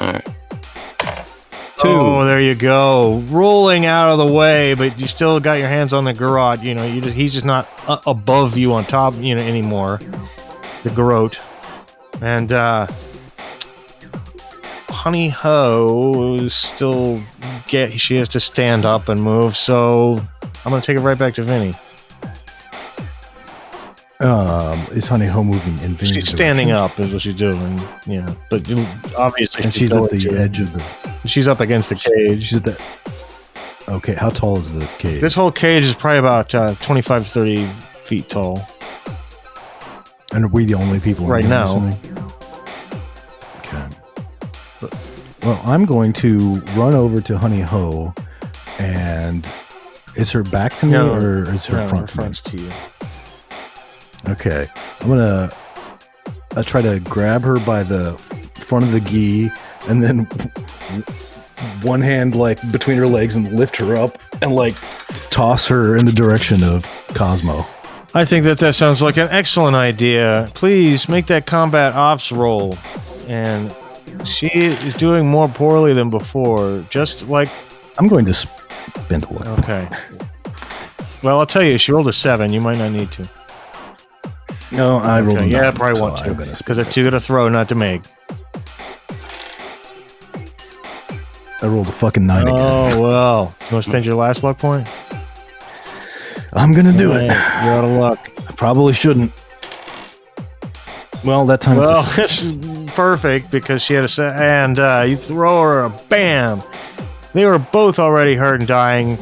[0.02, 0.26] All right.
[1.84, 1.90] Two.
[1.90, 3.24] Oh, there you go.
[3.30, 6.64] Rolling out of the way, but you still got your hands on the garrote.
[6.64, 10.00] You know, you just, he's just not uh, above you on top, you know, anymore.
[10.84, 11.42] The garrote.
[12.22, 12.88] And uh
[14.90, 17.20] Honey Ho is still
[17.68, 20.16] get she has to stand up and move, so
[20.66, 21.74] I'm gonna take it right back to Vinny.
[24.24, 28.26] Um, is Honey Ho moving in Vinny's She's standing up is what she's doing, Yeah.
[28.50, 28.86] But you-
[29.18, 30.82] obviously and she's at the edge of the.
[31.28, 32.46] She's up against the cage.
[32.48, 32.82] She's at the.
[33.90, 35.20] Okay, how tall is the cage?
[35.20, 37.66] This whole cage is probably about uh, 25 to 30
[38.06, 38.60] feet tall.
[40.34, 41.92] and are we the only people Right now.
[43.58, 43.88] Okay.
[45.44, 48.14] Well, I'm going to run over to Honey Ho,
[48.80, 49.48] and
[50.16, 52.34] is her back to me No, or is her No, front to me?
[52.34, 52.72] to you.
[54.30, 54.66] Okay,
[55.02, 55.52] I'm gonna
[56.56, 58.14] uh, try to grab her by the
[58.56, 59.52] front of the gi,
[59.88, 60.26] and then
[61.82, 64.76] one hand like between her legs and lift her up and like
[65.30, 67.66] toss her in the direction of Cosmo.
[68.16, 70.46] I think that that sounds like an excellent idea.
[70.54, 72.76] Please make that combat ops roll.
[73.28, 73.76] And
[74.24, 76.86] she is doing more poorly than before.
[76.92, 77.50] Just like,
[77.98, 79.60] I'm going to spend a luck.
[79.60, 79.90] okay.
[81.24, 82.54] Well, I'll tell you, she rolled a seven.
[82.54, 83.28] You might not need to.
[84.74, 86.34] No, I rolled Okay, a yeah, nine, probably so want to.
[86.34, 88.02] Because spend it's you got to throw, not to make.
[91.62, 92.60] I rolled a fucking nine again.
[92.60, 93.56] Oh, well.
[93.70, 94.88] You want to spend your last luck point?
[96.52, 97.26] I'm gonna do it.
[97.26, 98.30] You're out of luck.
[98.38, 99.32] I probably shouldn't.
[101.24, 105.16] Well, that time Well, it's a perfect because she had a set, and uh, you
[105.16, 106.62] throw her a bam.
[107.34, 109.18] They were both already hurt and dying.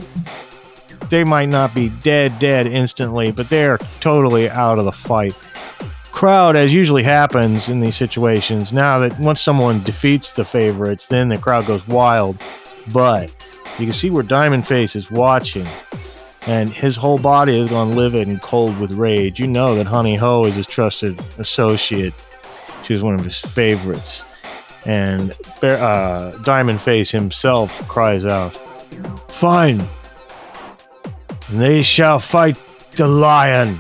[1.12, 5.36] They might not be dead, dead instantly, but they are totally out of the fight.
[6.14, 11.28] crowd, as usually happens in these situations, now that once someone defeats the favorites, then
[11.28, 12.42] the crowd goes wild.
[12.94, 13.30] But
[13.78, 15.68] you can see where Diamond Face is watching,
[16.48, 19.38] and his whole body is gone livid and cold with rage.
[19.38, 22.14] You know that Honey Ho is his trusted associate.
[22.86, 24.24] She was one of his favorites.
[24.86, 28.56] And uh, Diamond Face himself cries out,
[29.30, 29.82] Fine.
[31.52, 32.58] They shall fight
[32.92, 33.78] the lion.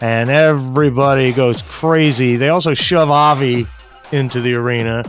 [0.00, 2.36] And everybody goes crazy.
[2.36, 3.66] They also shove Avi
[4.10, 5.04] into the arena.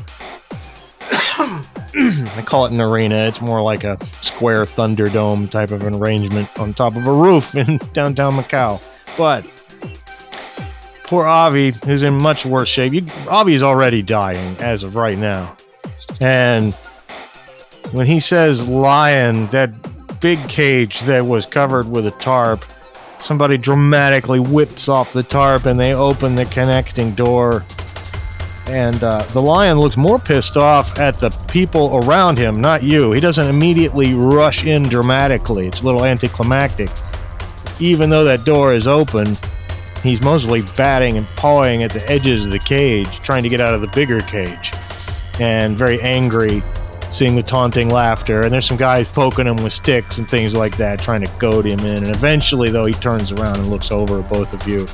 [1.12, 3.24] I call it an arena.
[3.24, 7.56] It's more like a square Thunderdome type of an arrangement on top of a roof
[7.56, 8.86] in downtown Macau.
[9.18, 9.44] But
[11.06, 12.94] poor Avi, who's in much worse shape.
[12.94, 15.56] You, Avi is already dying as of right now.
[16.22, 16.76] And
[17.92, 19.72] when he says lion, that
[20.24, 22.64] big cage that was covered with a tarp,
[23.22, 27.66] somebody dramatically whips off the tarp and they open the connecting door.
[28.68, 33.12] And uh, the lion looks more pissed off at the people around him, not you.
[33.12, 35.68] He doesn't immediately rush in dramatically.
[35.68, 36.90] It's a little anticlimactic.
[37.82, 39.38] Even though that door is open,
[40.04, 43.74] he's mostly batting and pawing at the edges of the cage, trying to get out
[43.74, 44.72] of the bigger cage.
[45.42, 46.64] And very angry
[47.14, 48.42] seeing the taunting laughter.
[48.42, 51.66] And there's some guys poking him with sticks and things like that, trying to goad
[51.66, 52.04] him in.
[52.04, 54.88] And eventually, though, he turns around and looks over at both of you.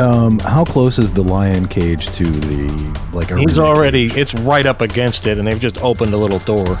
[0.00, 2.68] Um, how close is the lion cage to the
[3.14, 3.30] like?
[3.30, 4.18] He's already, cage?
[4.18, 6.78] it's right up against it, and they've just opened a little door.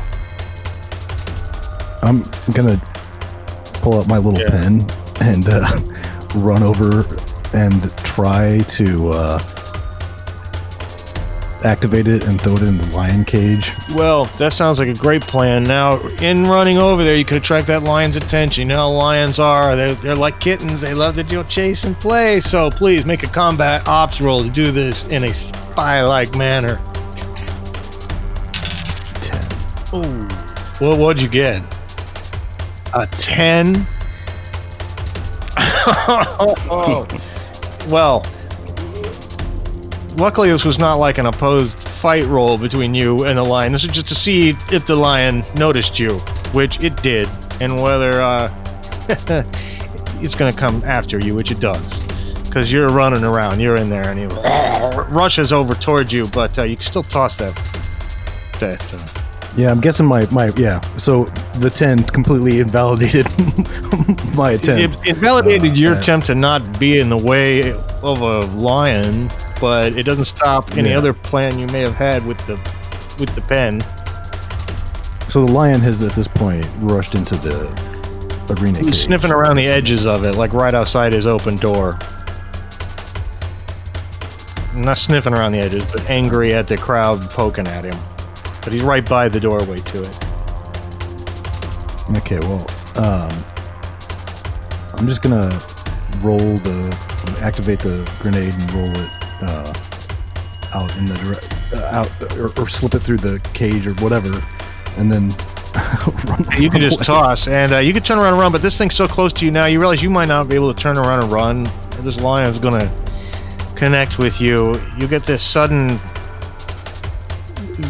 [2.02, 2.78] I'm gonna
[3.80, 4.50] pull out my little Yeah.
[4.50, 4.86] pen
[5.22, 5.66] and uh,
[6.34, 7.06] run over
[7.54, 9.38] and try to uh,
[11.66, 13.72] activate it and throw it in the lion cage.
[13.94, 15.64] Well, that sounds like a great plan.
[15.64, 18.62] Now, in running over there, you could attract that lion's attention.
[18.62, 19.76] You know how lions are.
[19.76, 20.80] They're, they're like kittens.
[20.80, 22.40] They love to do chase and play.
[22.40, 26.80] So please make a combat ops roll to do this in a spy-like manner.
[29.20, 29.44] Ten.
[29.94, 30.28] Ooh.
[30.78, 31.62] What, what'd you get?
[32.94, 33.86] A 10?
[35.58, 37.06] oh.
[37.88, 38.24] well,
[40.18, 43.72] luckily this was not like an opposed fight roll between you and the lion.
[43.72, 46.10] This was just to see if the lion noticed you,
[46.52, 47.28] which it did,
[47.60, 48.52] and whether uh,
[50.20, 51.82] it's going to come after you, which it does.
[52.44, 54.26] Because you're running around, you're in there, and he
[55.12, 57.54] rushes over towards you, but uh, you can still toss that.
[58.60, 59.22] that uh,
[59.56, 60.80] Yeah, I'm guessing my my yeah.
[60.96, 61.24] So
[61.56, 63.26] the ten completely invalidated
[64.34, 64.96] my attempt.
[65.04, 69.96] It invalidated Uh, your attempt to not be in the way of a lion, but
[69.96, 70.98] it doesn't stop any Yeah.
[70.98, 72.54] other plan you may have had with the
[73.18, 73.80] with the pen.
[75.28, 77.66] So the lion has at this point rushed into the
[78.60, 78.78] arena.
[78.78, 79.04] He's cage.
[79.04, 81.98] sniffing around the edges of it, like right outside his open door.
[84.74, 87.98] Not sniffing around the edges, but angry at the crowd poking at him.
[88.62, 90.24] But he's right by the doorway to it.
[92.18, 92.66] Okay, well,
[92.96, 93.44] um,
[94.94, 95.48] I'm just gonna
[96.20, 96.96] roll the
[97.42, 99.10] activate the grenade and roll it
[99.42, 99.74] uh,
[100.72, 104.30] out in the direct, uh, out or, or slip it through the cage or whatever,
[104.96, 105.30] and then
[106.26, 106.44] run.
[106.58, 107.04] You can run just away.
[107.04, 109.44] toss, and uh, you can turn around and run, but this thing's so close to
[109.44, 111.66] you now, you realize you might not be able to turn around and run.
[112.02, 112.92] This lion's gonna
[113.74, 114.74] connect with you.
[114.98, 115.98] You get this sudden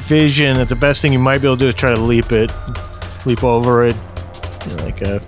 [0.06, 2.32] vision that the best thing you might be able to do is try to leap
[2.32, 2.50] it,
[3.24, 3.96] leap over it,
[4.64, 5.20] you know, like a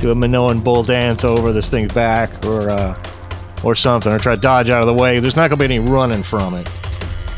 [0.00, 3.00] do a Minoan bull dance over this thing's back, or uh,
[3.64, 5.18] or something, or try to dodge out of the way.
[5.18, 6.66] There's not gonna be any running from it.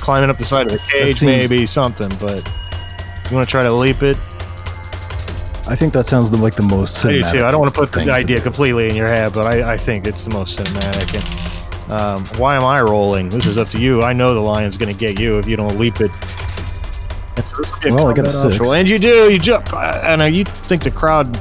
[0.00, 2.46] Climbing up the side of the cage, seems- maybe something, but
[3.30, 4.16] you want to try to leap it?
[5.66, 7.02] I think that sounds like the most.
[7.04, 7.44] I do cinematic too.
[7.44, 8.42] I don't want to put thing the idea do.
[8.42, 11.14] completely in your head, but I, I think it's the most cinematic.
[11.88, 13.30] And um, why am I rolling?
[13.30, 14.02] This is up to you.
[14.02, 16.10] I know the lion's going to get you if you don't leap it.
[17.36, 18.44] And so this will be Well, I got a combat six.
[18.56, 18.72] optional.
[18.74, 19.32] And you do.
[19.32, 19.72] You jump.
[19.72, 21.34] I know you think the crowd.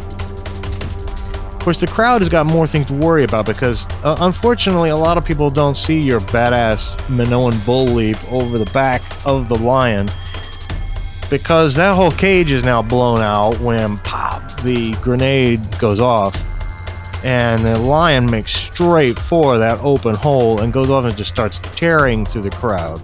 [1.64, 4.97] Of course, the crowd has got more things to worry about because, uh, unfortunately, a
[4.97, 9.55] lot of people don't see your badass Minoan bull leap over the back of the
[9.55, 10.09] lion
[11.30, 16.36] because that whole cage is now blown out when pop the grenade goes off
[17.24, 21.59] and the lion makes straight for that open hole and goes off and just starts
[21.78, 23.01] tearing through the crowd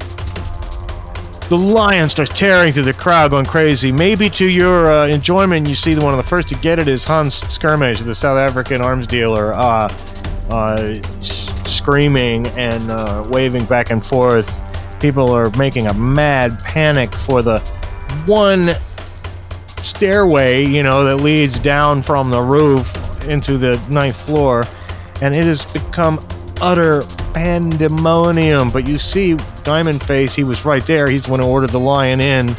[1.49, 3.91] the lion starts tearing through the crowd going crazy.
[3.91, 7.03] Maybe to your uh, enjoyment you see one of the first to get it is
[7.03, 9.91] hans skirmish the south african arms dealer uh,
[10.51, 11.01] uh,
[11.65, 14.51] screaming and uh, waving back and forth.
[14.99, 17.59] People are making a mad panic for the
[18.25, 18.71] one
[19.81, 22.95] stairway, you know, that leads down from the roof
[23.27, 24.63] into the ninth floor,
[25.21, 26.25] and it has become
[26.61, 27.03] utter
[27.34, 28.69] pandemonium.
[28.69, 31.09] But you see, Diamond Face, he was right there.
[31.09, 32.55] He's the one who ordered the lion in.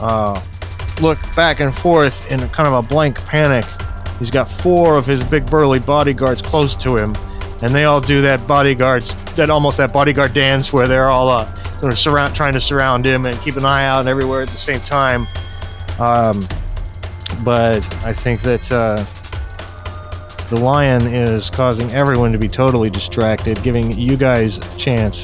[0.00, 0.40] Uh,
[1.00, 3.64] look back and forth in kind of a blank panic.
[4.18, 7.14] He's got four of his big burly bodyguards close to him,
[7.60, 11.62] and they all do that bodyguards that almost that bodyguard dance where they're all uh,
[11.80, 14.58] sort of surround, trying to surround him and keep an eye out everywhere at the
[14.58, 15.26] same time.
[15.98, 16.46] Um,
[17.44, 19.04] but I think that uh,
[20.52, 25.22] the lion is causing everyone to be totally distracted, giving you guys a chance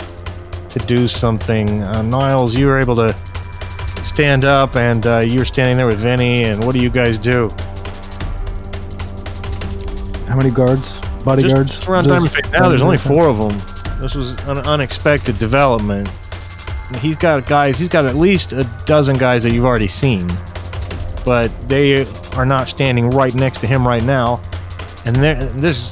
[0.71, 1.83] to do something.
[1.83, 3.15] Uh, Niles, you were able to
[4.07, 6.45] stand up, and uh, you were standing there with Vinny.
[6.45, 7.51] And what do you guys do?
[10.27, 10.99] How many guards?
[11.25, 11.75] Bodyguards?
[11.75, 14.01] Just around Just- Diamond Face now, there's only four of them.
[14.01, 16.09] This was an unexpected development.
[17.03, 17.77] He's got guys.
[17.77, 20.27] He's got at least a dozen guys that you've already seen,
[21.27, 24.41] but they are not standing right next to him right now.
[25.09, 25.91] And there- this,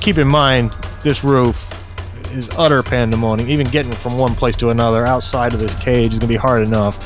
[0.00, 0.70] keep in mind,
[1.02, 1.62] this roof
[2.32, 3.50] is utter pandemonium.
[3.50, 6.62] Even getting from one place to another outside of this cage is gonna be hard
[6.62, 6.96] enough.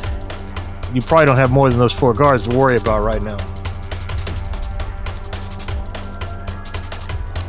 [0.94, 3.36] You probably don't have more than those four guards to worry about right now.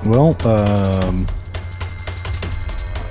[0.04, 1.28] Well, um,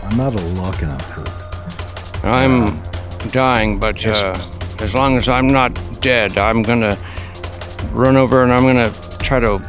[0.02, 2.24] I'm out of luck and I'm hurt.
[2.24, 2.82] I'm
[3.30, 4.34] dying, but uh,
[4.80, 6.98] as long as I'm not dead, I'm gonna
[7.92, 9.62] run over and I'm gonna try to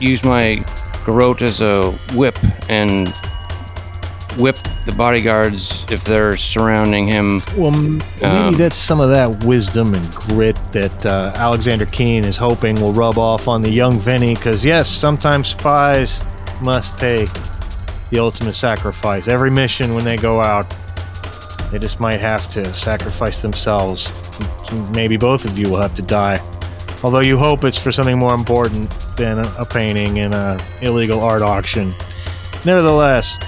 [0.00, 0.64] use my
[1.04, 2.38] garrote as a whip
[2.68, 3.08] and
[4.36, 7.42] whip the bodyguards if they're surrounding him.
[7.56, 12.36] Well, maybe Um, that's some of that wisdom and grit that uh, Alexander Keene is
[12.36, 14.34] hoping will rub off on the young Vinny.
[14.34, 16.20] Because yes, sometimes spies
[16.60, 17.26] must pay
[18.10, 19.28] the ultimate sacrifice.
[19.28, 20.74] Every mission, when they go out,
[21.70, 24.10] they just might have to sacrifice themselves.
[24.94, 26.40] Maybe both of you will have to die.
[27.02, 31.40] Although you hope it's for something more important than a, painting in a illegal art
[31.40, 31.94] auction.
[32.64, 33.38] Nevertheless,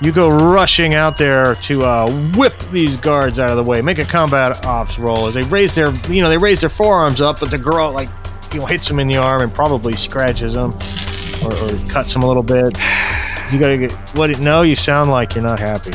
[0.00, 3.82] you go rushing out there to uh, whip these guards out of the way.
[3.82, 7.20] Make a combat ops roll as they raise their, you know, they raise their forearms
[7.20, 8.08] up, but the girl like,
[8.54, 10.72] you know, hits him in the arm and probably scratches him
[11.44, 12.76] or, or cuts him a little bit.
[13.52, 14.38] You gotta get what?
[14.38, 15.92] No, you sound like you're not happy.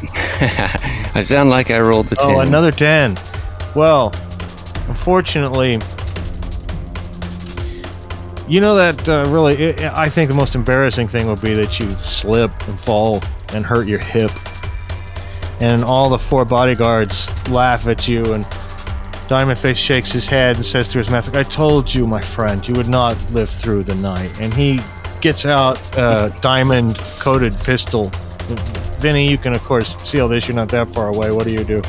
[1.14, 2.30] I sound like I rolled the 10.
[2.30, 3.16] Oh, another 10.
[3.74, 4.12] Well,
[4.86, 5.80] unfortunately,
[8.48, 11.78] you know that uh, really, i I think the most embarrassing thing would be that
[11.78, 13.22] you slip and fall
[13.52, 14.30] and hurt your hip.
[15.60, 18.46] And all the four bodyguards laugh at you, and
[19.28, 22.66] Diamond Face shakes his head and says to his master, I told you, my friend,
[22.66, 24.32] you would not live through the night.
[24.40, 24.80] And he
[25.20, 28.10] gets out a diamond coated pistol.
[29.00, 30.48] Vinny, you can, of course, seal this.
[30.48, 31.30] You're not that far away.
[31.30, 31.82] What do you do?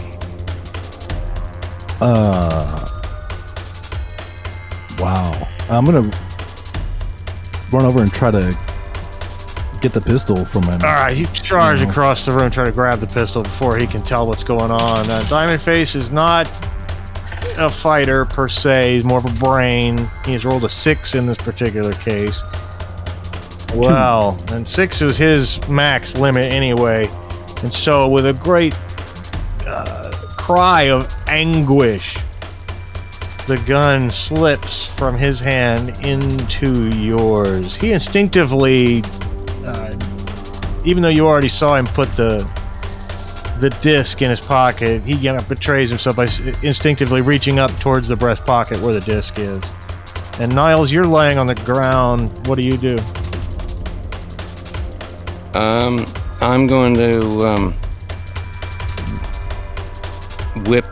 [2.02, 2.88] Uh,
[5.00, 5.48] wow.
[5.70, 6.12] I'm gonna
[7.72, 8.58] run over and try to
[9.82, 10.74] get the pistol from him.
[10.84, 11.92] All right, you charge You know.
[11.92, 15.10] across the room, try to grab the pistol before he can tell what's going on.
[15.10, 16.48] Uh, Diamond Face is not
[17.58, 19.98] a fighter per se; he's more of a brain.
[20.26, 22.44] He has rolled a six in this particular case.
[23.76, 27.06] Well, and six was his max limit anyway,
[27.62, 28.74] and so with a great
[29.68, 32.16] uh, cry of anguish,
[33.50, 37.76] the gun slips from his hand into yours.
[37.78, 39.02] He instinctively
[39.66, 39.98] uh,
[40.86, 42.48] even though you already saw him put the
[43.60, 46.28] the disc in his pocket, he you know, betrays himself by
[46.62, 49.64] instinctively reaching up towards the breast pocket where the disc is.
[50.40, 52.30] And Niles, you're laying on the ground.
[52.48, 52.98] What do you do?
[55.56, 56.06] Um,
[56.40, 57.74] I'm going to um,
[60.68, 60.86] whip.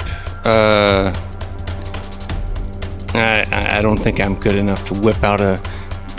[0.44, 1.14] Uh,
[3.18, 5.58] I I- don't think I'm good enough to whip out a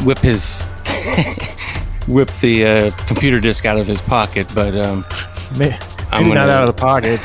[0.04, 0.64] whip his
[2.06, 5.04] whip the uh, computer disk out of his pocket, but um,
[5.56, 5.78] May-
[6.10, 7.20] I'm Maybe not gonna- out of the pocket.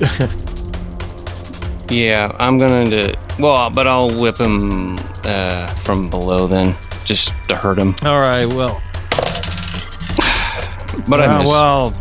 [1.90, 3.16] yeah, I'm going to.
[3.38, 6.74] Well, but I'll whip him uh, from below then,
[7.04, 7.94] just to hurt him.
[8.04, 8.46] All right.
[8.46, 8.80] Well,
[11.08, 11.48] But I uh, miss.
[11.48, 11.94] well,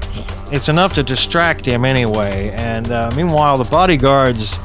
[0.51, 2.49] it's enough to distract him anyway.
[2.57, 4.57] And uh, meanwhile, the bodyguards.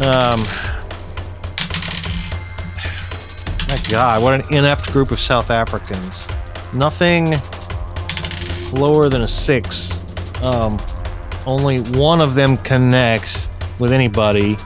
[0.00, 0.44] Um.
[3.68, 6.28] My God, what an inept group of South Africans.
[6.72, 7.34] Nothing
[8.72, 9.98] lower than a six.
[10.42, 10.78] Um,
[11.46, 14.56] only one of them connects with anybody,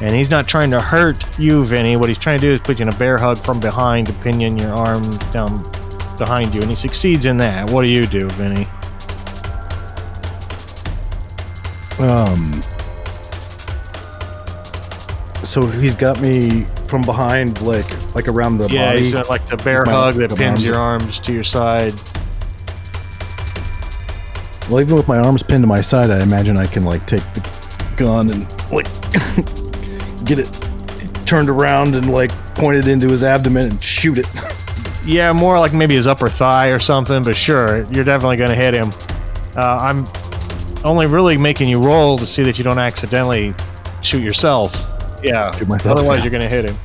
[0.00, 1.96] and he's not trying to hurt you, Vinny.
[1.96, 4.12] What he's trying to do is put you in a bear hug from behind to
[4.14, 5.62] pinion your arm down
[6.16, 7.70] behind you, and he succeeds in that.
[7.70, 8.68] What do you do, Vinny?
[11.98, 12.62] Um.
[15.46, 19.02] So he's got me from behind, like like around the yeah, body.
[19.02, 20.62] he's got like the bear My- hug that pins arms.
[20.62, 21.94] your arms to your side.
[24.68, 27.22] Well, even with my arms pinned to my side, I imagine I can like take
[27.34, 27.48] the
[27.96, 28.42] gun and
[28.72, 28.86] like
[30.24, 30.48] get it
[31.24, 34.26] turned around and like point it into his abdomen and shoot it.
[35.06, 38.56] Yeah, more like maybe his upper thigh or something, but sure, you're definitely going to
[38.56, 38.90] hit him.
[39.54, 40.08] Uh, I'm
[40.84, 43.54] only really making you roll to see that you don't accidentally
[44.02, 44.74] shoot yourself.
[45.22, 46.24] Yeah, Shoot myself, otherwise yeah.
[46.24, 46.76] you're going to hit him.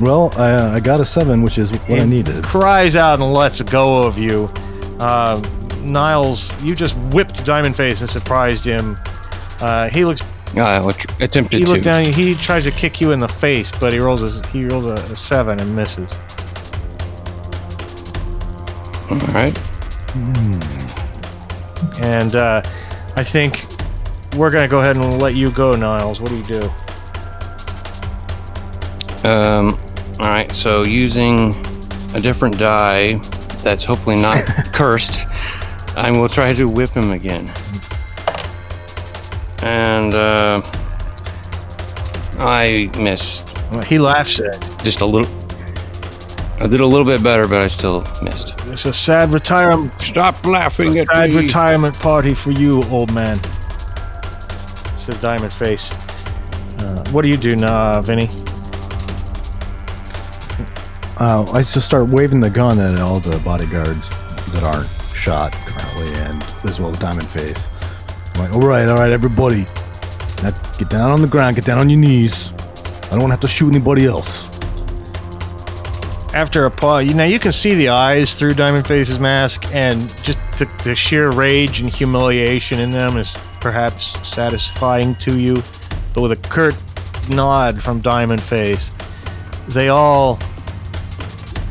[0.00, 2.44] Well, I, I got a seven, which is what I needed.
[2.44, 4.48] Cries out and lets go of you.
[5.00, 5.42] Uh,
[5.82, 8.96] Niles, you just whipped Diamond Face and surprised him.
[9.60, 10.22] Uh, he looks.
[10.56, 10.78] I
[11.20, 11.72] attempted He to.
[11.72, 12.04] looked down.
[12.06, 14.94] He tries to kick you in the face, but he rolls a he rolls a,
[15.12, 16.10] a seven and misses.
[19.10, 19.56] All right.
[22.02, 22.62] And uh,
[23.16, 23.64] I think
[24.36, 26.20] we're gonna go ahead and let you go, Niles.
[26.20, 26.70] What do you do?
[29.28, 29.78] Um,
[30.20, 30.50] all right.
[30.52, 31.54] So using
[32.14, 33.14] a different die
[33.62, 35.26] that's hopefully not cursed,
[35.96, 37.50] I will try to whip him again.
[39.62, 40.62] And uh,
[42.38, 44.54] I missed Well, he laughs at.
[44.64, 44.84] it.
[44.84, 45.30] just a little.
[46.60, 48.54] I did a little bit better, but I still missed.
[48.66, 49.92] It's a sad retirement.
[50.00, 51.36] Stop laughing at Sad me.
[51.36, 53.38] retirement party for you, old man.
[55.08, 55.90] Says Diamond Face.
[56.80, 58.28] Uh, what do you do, now, Vinny?
[61.18, 64.10] Uh, I just start waving the gun at all the bodyguards
[64.52, 67.70] that aren't shot currently, and as well as Diamond Face.
[68.34, 69.66] I'm like, all right, all right, everybody,
[70.42, 72.52] now get down on the ground, get down on your knees.
[73.04, 74.46] I don't want to have to shoot anybody else.
[76.34, 80.14] After a pause, you now you can see the eyes through Diamond Face's mask, and
[80.22, 85.62] just the, the sheer rage and humiliation in them is perhaps satisfying to you.
[86.14, 86.76] But with a curt
[87.30, 88.90] nod from Diamond Face,
[89.68, 90.38] they all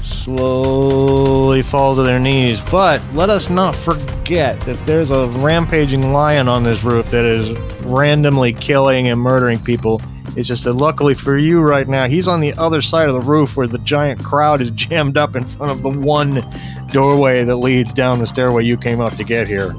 [0.03, 2.61] slowly fall to their knees.
[2.69, 7.57] But let us not forget that there's a rampaging lion on this roof that is
[7.85, 10.01] randomly killing and murdering people.
[10.35, 13.21] It's just that luckily for you right now, he's on the other side of the
[13.21, 16.43] roof where the giant crowd is jammed up in front of the one
[16.91, 19.75] doorway that leads down the stairway you came up to get here.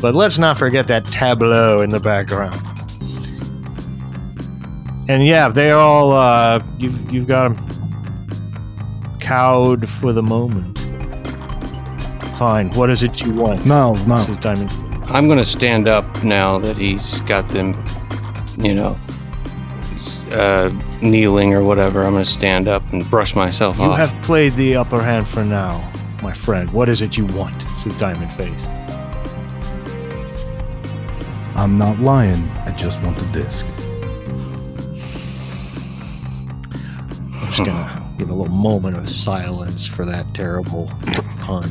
[0.00, 2.60] But let's not forget that tableau in the background.
[5.08, 10.78] And yeah, they are all uh, you've you've got them cowed for the moment.
[12.38, 12.70] Fine.
[12.74, 13.66] What is it you want?
[13.66, 14.18] No, no.
[14.18, 14.70] This is Diamond.
[15.06, 17.72] I'm gonna stand up now that he's got them,
[18.58, 18.98] you know,
[20.32, 20.70] uh,
[21.00, 22.02] kneeling or whatever.
[22.02, 23.98] I'm gonna stand up and brush myself You off.
[23.98, 25.90] You have played the upper hand for now,
[26.22, 26.70] my friend.
[26.70, 27.54] What is it you want?
[27.82, 28.77] Says Diamond Face.
[31.58, 32.48] I'm not lying.
[32.66, 33.66] I just want the disc.
[37.34, 40.88] I'm just gonna give a little moment of silence for that terrible
[41.40, 41.64] pun.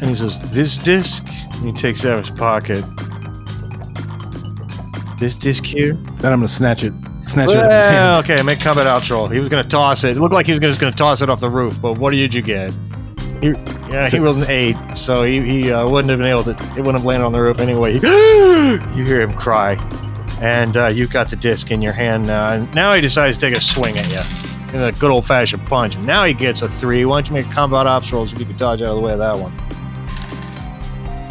[0.00, 2.84] And he says, "This disc." And he takes it out of his pocket.
[5.18, 5.92] This disc here.
[6.20, 6.92] Then I'm gonna snatch it,
[7.26, 8.24] snatch it out of his hand.
[8.24, 9.26] okay, make combat ops roll.
[9.28, 10.16] He was gonna toss it.
[10.16, 11.80] It looked like he was just gonna toss it off the roof.
[11.82, 12.72] But what did you get?
[13.42, 13.48] He,
[13.90, 14.22] yeah, he Six.
[14.22, 16.50] rolled an eight, so he, he uh, wouldn't have been able to.
[16.50, 17.92] It wouldn't have landed on the roof anyway.
[17.92, 17.98] He,
[18.98, 19.74] you hear him cry,
[20.40, 22.48] and uh, you got the disc in your hand now.
[22.52, 25.66] And now he decides to take a swing at you, in a good old fashioned
[25.66, 25.94] punch.
[25.94, 27.04] And now he gets a three.
[27.04, 29.02] Why don't you make a combat ops roll so you can dodge out of the
[29.02, 29.52] way of that one?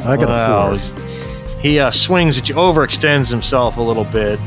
[0.08, 1.60] I got Well, a four.
[1.60, 4.40] He uh, swings at you, overextends himself a little bit,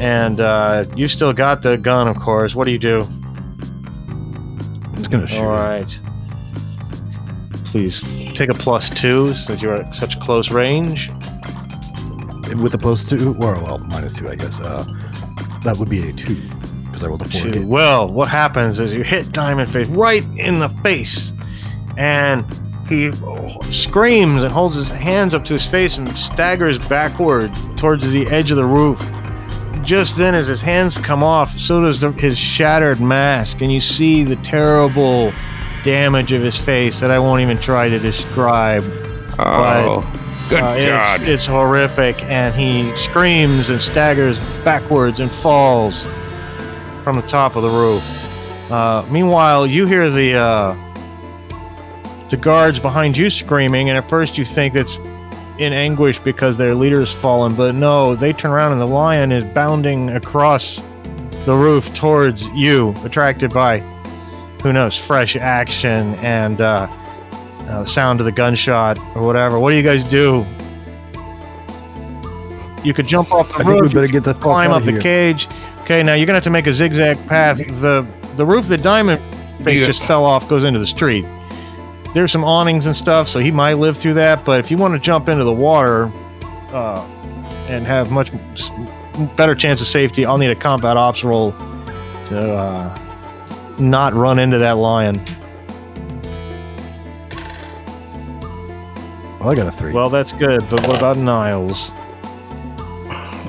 [0.00, 2.54] and uh, you still got the gun, of course.
[2.54, 3.02] What do you do?
[3.02, 5.40] I'm just gonna shoot.
[5.42, 5.86] All right.
[7.72, 8.02] Please
[8.34, 11.08] take a plus two since you're at such close range.
[12.60, 14.60] With a plus two, or well, minus two, I guess.
[14.60, 14.84] Uh,
[15.62, 16.36] that would be a two
[16.84, 17.50] because I rolled a four.
[17.50, 17.66] Two.
[17.66, 21.32] Well, what happens is you hit Diamond Face right in the face,
[21.96, 22.44] and
[22.90, 23.10] he
[23.72, 28.50] screams and holds his hands up to his face and staggers backward towards the edge
[28.50, 29.00] of the roof.
[29.82, 33.80] Just then, as his hands come off, so does the, his shattered mask, and you
[33.80, 35.32] see the terrible
[35.84, 38.84] damage of his face that I won't even try to describe.
[39.38, 41.20] oh, good Uh, God!
[41.22, 46.04] It's, it's horrific, and he screams and staggers backwards and falls
[47.02, 48.70] from the top of the roof.
[48.70, 50.76] Uh, meanwhile, you hear the uh,
[52.30, 54.96] the guards behind you screaming, and at first you think it's
[55.58, 59.44] in anguish because their leader's fallen, but no, they turn around and the lion is
[59.52, 60.80] bounding across
[61.44, 63.80] the roof towards you, attracted by
[64.62, 66.86] who knows, fresh action and uh,
[67.68, 69.58] uh, sound of the gunshot or whatever.
[69.58, 70.44] What do you guys do?
[72.84, 73.82] You could jump off the I think roof.
[73.90, 75.48] we better get the fuck climb out up of the cage.
[75.82, 77.58] Okay, now you're gonna have to make a zigzag path.
[77.58, 78.06] The
[78.36, 79.20] the roof that Diamond
[79.62, 79.86] Face Yeah.
[79.86, 81.24] just fell off goes into the street.
[82.14, 84.44] there's some awnings and stuff, so he might live through that.
[84.44, 86.10] But if you want to jump into the water
[86.72, 87.00] uh,
[87.68, 88.30] and have much
[89.36, 91.52] better chance of safety, I'll need a combat ops roll
[92.28, 92.98] to uh,
[93.78, 95.20] not run into that lion.
[99.40, 99.92] Well, I got a three.
[99.92, 100.64] Well, that's good.
[100.70, 101.90] But what about Niles?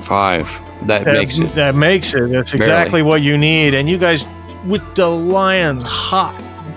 [0.02, 0.48] Five.
[0.86, 1.54] That, That makes it.
[1.54, 2.30] That makes it.
[2.30, 2.64] That's Barely.
[2.66, 3.74] exactly what you need.
[3.74, 4.24] And you guys,
[4.66, 6.36] with the lion's hot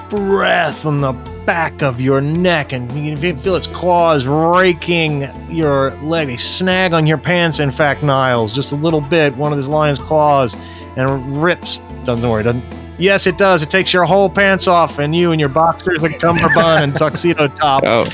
[0.10, 1.14] breath on the
[1.46, 6.28] back of your neck, and you can feel its claws raking your leg.
[6.28, 9.68] They snag on your pants, in fact, Niles, just a little bit, one of this
[9.68, 10.56] lion's claws,
[10.96, 11.78] and rips.
[12.06, 12.64] Doesn't worry, doesn't.
[12.98, 13.62] Yes, it does.
[13.62, 17.48] It takes your whole pants off, and you and your boxers, like cummerbund and tuxedo
[17.48, 17.84] top.
[17.86, 18.06] Oh,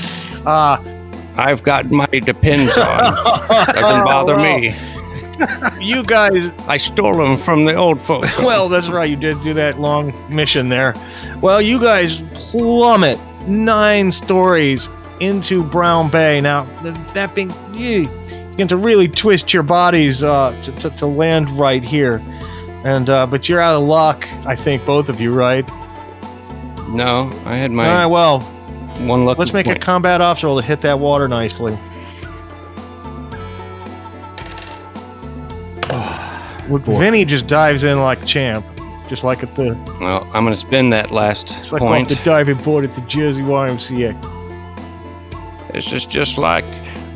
[0.46, 0.78] Uh,
[1.36, 3.14] I've got my depends on.
[3.48, 4.74] Doesn't bother me.
[5.80, 8.36] You guys I stole them from the old folks.
[8.38, 9.10] well, that's right.
[9.10, 10.94] You did do that long mission there.
[11.40, 13.18] Well, you guys plummet
[13.48, 16.40] nine stories into Brown Bay.
[16.40, 16.64] Now,
[17.14, 21.50] that being, you, you get to really twist your bodies uh, to, to, to land
[21.58, 22.22] right here.
[22.84, 25.66] And uh, but you're out of luck, I think, both of you, right?
[26.88, 28.06] No, I had my right.
[28.06, 28.40] Well,
[29.06, 29.82] one lucky let's make a point.
[29.82, 31.72] combat roll to hit that water nicely.
[36.68, 38.64] Vinny just dives in like a champ,
[39.08, 42.08] just like at the Well, I'm going to spend that last It's like point.
[42.08, 44.32] the diving board at the Jersey YMCA.
[45.72, 46.64] This is just like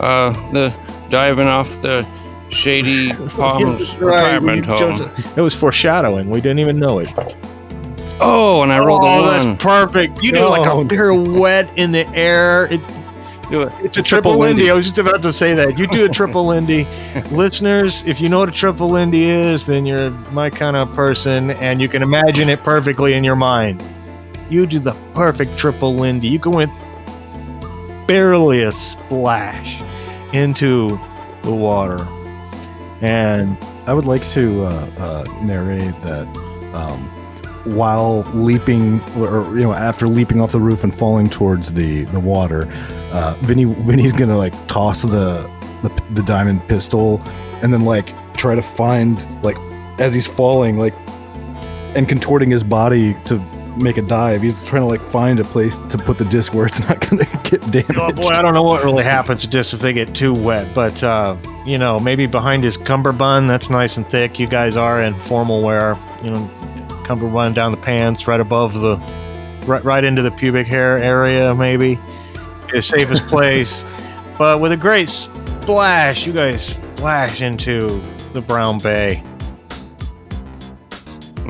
[0.00, 0.74] uh, the
[1.10, 2.06] diving off the
[2.50, 5.10] Shady Palms That's right, retirement home.
[5.36, 6.30] It was foreshadowing.
[6.30, 7.10] We didn't even know it.
[8.20, 9.48] Oh, and I rolled oh, a one.
[9.50, 10.22] that's perfect.
[10.22, 10.80] You do like No.
[10.80, 12.66] a pirouette in the air.
[12.66, 12.80] It,
[13.50, 13.72] it.
[13.84, 14.70] it's a triple, Lindy.
[14.70, 15.78] I was just about to say that.
[15.78, 16.86] You do a triple Lindy.
[17.30, 21.52] Listeners, if you know what a triple Lindy is, then you're my kind of person
[21.52, 23.82] and you can imagine it perfectly in your mind.
[24.50, 26.28] You do the perfect triple Lindy.
[26.28, 26.70] You go in
[28.06, 29.80] barely a splash
[30.32, 30.98] into
[31.42, 32.06] the water.
[33.00, 36.26] And I would like to uh, uh, narrate that
[36.74, 36.98] um,
[37.74, 42.20] while leaping, or you know, after leaping off the roof and falling towards the the
[42.20, 42.66] water,
[43.12, 45.50] uh, Vinny Vinny's gonna like toss the,
[45.82, 47.22] the the diamond pistol
[47.62, 49.56] and then like try to find like
[50.00, 50.94] as he's falling like
[51.96, 53.38] and contorting his body to
[53.76, 54.42] make a dive.
[54.42, 57.24] He's trying to like find a place to put the disc where it's not gonna
[57.44, 57.96] get damaged.
[57.96, 60.72] Oh boy, I don't know what really happens to discs if they get too wet,
[60.74, 61.36] but uh,
[61.68, 64.38] you know, maybe behind his cummerbund, that's nice and thick.
[64.38, 66.50] You guys are in formal wear, you know,
[67.04, 68.96] cummerbund down the pants, right above the,
[69.66, 71.98] right, right into the pubic hair area, maybe,
[72.72, 73.84] the safest place.
[74.38, 78.00] But with a great splash, you guys splash into
[78.32, 79.22] the brown bay.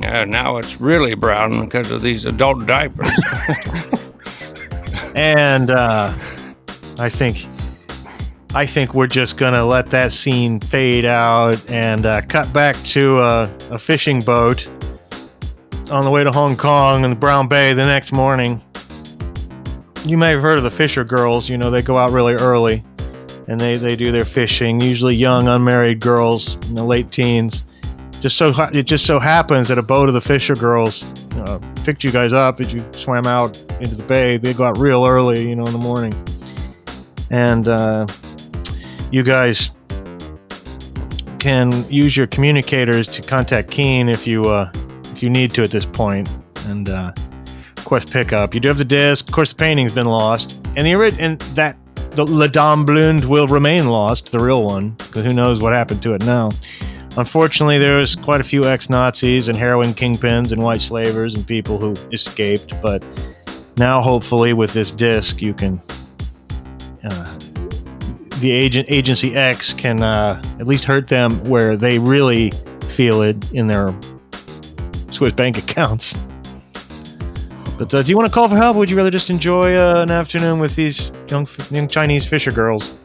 [0.03, 3.05] Yeah, now it's really brown because of these adult diapers.
[5.15, 6.13] and uh,
[6.99, 7.47] I think
[8.55, 13.19] I think we're just gonna let that scene fade out and uh, cut back to
[13.19, 14.67] a, a fishing boat
[15.91, 18.63] on the way to Hong Kong and the Brown Bay the next morning.
[20.05, 21.49] You may have heard of the Fisher Girls.
[21.49, 22.83] You know they go out really early
[23.49, 24.81] and they, they do their fishing.
[24.81, 27.65] Usually young unmarried girls in the late teens.
[28.21, 31.05] Just so it just so happens that a boat of the Fisher Girls
[31.37, 34.39] uh, picked you guys up as you swam out into the bay.
[34.39, 36.15] They go out real early, you know, in the morning,
[37.31, 38.07] and uh,
[39.11, 39.71] you guys
[41.39, 44.71] can use your communicators to contact Keen if you uh,
[45.15, 46.29] if you need to at this point,
[46.67, 47.13] and uh,
[47.85, 48.55] quest pickup.
[48.55, 49.27] You do have the disc.
[49.29, 51.77] Of course, the painting's been lost, and the and that
[52.13, 56.03] the La Dame Blonde will remain lost, the real one, because who knows what happened
[56.03, 56.51] to it now.
[57.17, 61.79] Unfortunately, there was quite a few ex-Nazis and heroin kingpins and white slavers and people
[61.79, 62.75] who escaped.
[62.81, 63.03] But
[63.77, 65.81] now, hopefully, with this disc, you can
[67.03, 67.39] uh,
[68.41, 72.51] the agent Agency X can uh, at least hurt them where they really
[72.91, 73.95] feel it in their
[75.11, 76.15] Swiss bank accounts.
[77.79, 78.77] But uh, do you want to call for help?
[78.77, 82.51] Or would you rather just enjoy uh, an afternoon with these young, young Chinese fisher
[82.51, 82.99] girls?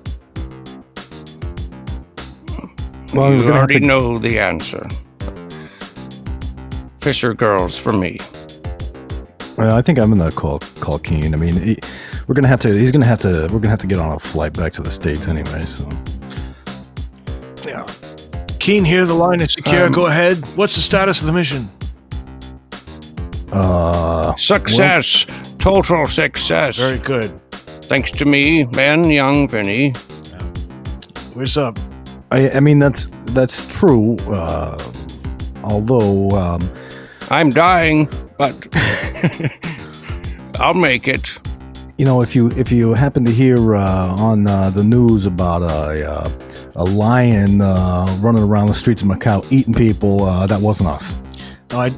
[3.13, 4.87] Well, you already to- know the answer.
[7.01, 8.17] Fisher girls for me.
[9.57, 11.33] Well, I think I'm gonna call call Keen.
[11.33, 11.77] I mean, he,
[12.27, 12.73] we're gonna have to.
[12.73, 13.43] He's gonna have to.
[13.51, 15.65] We're gonna have to get on a flight back to the states anyway.
[15.65, 15.89] So
[17.65, 17.85] Yeah.
[18.59, 19.05] Keen here.
[19.05, 19.85] The line is secure.
[19.87, 20.37] Um, Go ahead.
[20.55, 21.69] What's the status of the mission?
[23.51, 25.25] uh, Success.
[25.59, 26.75] Total success.
[26.77, 27.31] Very good.
[27.51, 29.91] Thanks to me, Ben, young Vinny.
[31.33, 31.77] Where's up?
[32.31, 34.17] I, I mean that's that's true.
[34.27, 34.77] Uh,
[35.63, 36.71] although um,
[37.29, 38.55] I'm dying, but
[40.59, 41.37] I'll make it.
[41.97, 45.61] You know, if you if you happen to hear uh, on uh, the news about
[45.61, 46.29] a uh,
[46.75, 51.19] a lion uh, running around the streets of Macau eating people, uh, that wasn't us.
[51.71, 51.89] No, I,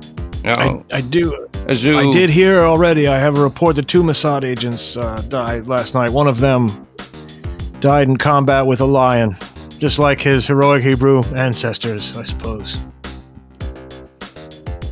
[0.44, 0.54] No,
[0.92, 1.48] I, I do.
[1.68, 1.98] a zoo.
[1.98, 3.08] I did hear already.
[3.08, 6.10] I have a report that two Mossad agents uh, died last night.
[6.10, 6.70] One of them
[7.80, 9.36] died in combat with a lion,
[9.80, 12.78] just like his heroic Hebrew ancestors, I suppose.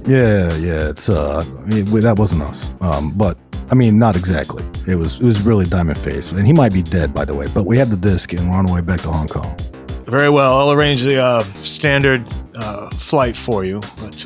[0.06, 2.74] Yeah, yeah, it's uh, I mean, that wasn't us.
[2.82, 3.38] Um, but
[3.72, 4.64] I mean, not exactly.
[4.88, 7.48] It was it was really Diamond Face, and he might be dead, by the way.
[7.54, 9.58] But we have the disc, and we're on our way back to Hong Kong.
[10.06, 10.58] Very well.
[10.60, 12.24] I'll arrange the uh, standard
[12.56, 13.80] uh, flight for you.
[14.02, 14.26] But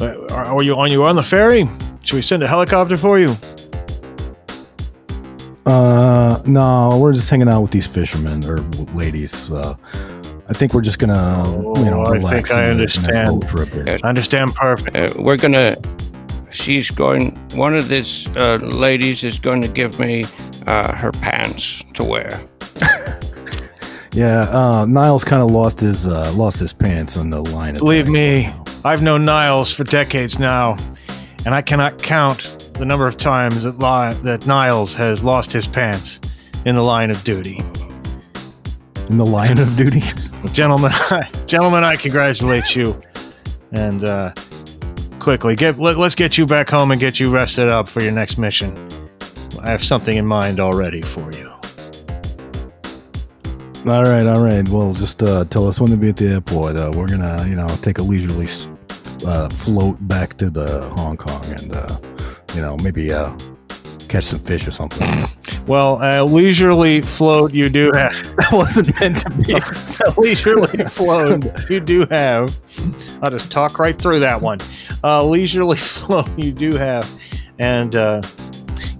[0.00, 0.90] uh, are, are you on?
[0.92, 1.68] You on the ferry?
[2.02, 3.28] Should we send a helicopter for you?
[5.66, 8.60] Uh, no, we're just hanging out with these fishermen or
[8.94, 9.50] ladies.
[9.50, 9.74] Uh,
[10.48, 11.44] I think we're just gonna,
[11.78, 13.50] you know, Oh, I relax think I in the- in that understand.
[13.50, 14.04] for a bit.
[14.04, 14.96] I understand perfect.
[14.96, 15.76] Uh, we're gonna.
[16.50, 17.36] She's going.
[17.54, 20.24] One of these uh, ladies is going to give me
[20.66, 22.42] uh, her pants to wear.
[24.12, 27.74] Yeah, uh, Niles kind of lost his uh, lost his pants on the line.
[27.74, 28.12] Believe attack.
[28.12, 28.52] me,
[28.84, 30.76] I've known Niles for decades now,
[31.44, 35.66] and I cannot count the number of times that, li- that Niles has lost his
[35.68, 36.18] pants
[36.64, 37.62] in the line of duty.
[39.08, 40.02] in the line of duty.
[40.52, 40.90] Gentlemen,
[41.46, 42.98] gentlemen, I congratulate you.
[43.72, 44.32] And uh,
[45.28, 48.12] quickly, get let, let's get you back home and get you rested up for your
[48.12, 48.74] next mission.
[49.60, 51.50] I have something in mind already for you.
[53.86, 54.66] all right, all right.
[54.70, 56.76] Well, just uh, tell us when to be at the airport.
[56.76, 58.48] Uh, we're gonna, you know, take a leisurely
[59.26, 61.98] uh, float back to the Hong Kong, and uh,
[62.54, 63.36] you know, maybe uh,
[64.08, 65.06] catch some fish or something.
[65.66, 68.14] Well, a leisurely float you do have.
[68.36, 69.52] that wasn't meant to be.
[70.06, 72.58] a leisurely float you do have.
[73.20, 74.58] I'll just talk right through that one.
[75.04, 77.10] A leisurely flow you do have,
[77.58, 78.22] and uh,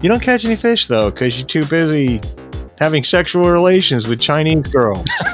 [0.01, 2.21] you don't catch any fish though because you're too busy
[2.77, 5.05] having sexual relations with Chinese girls.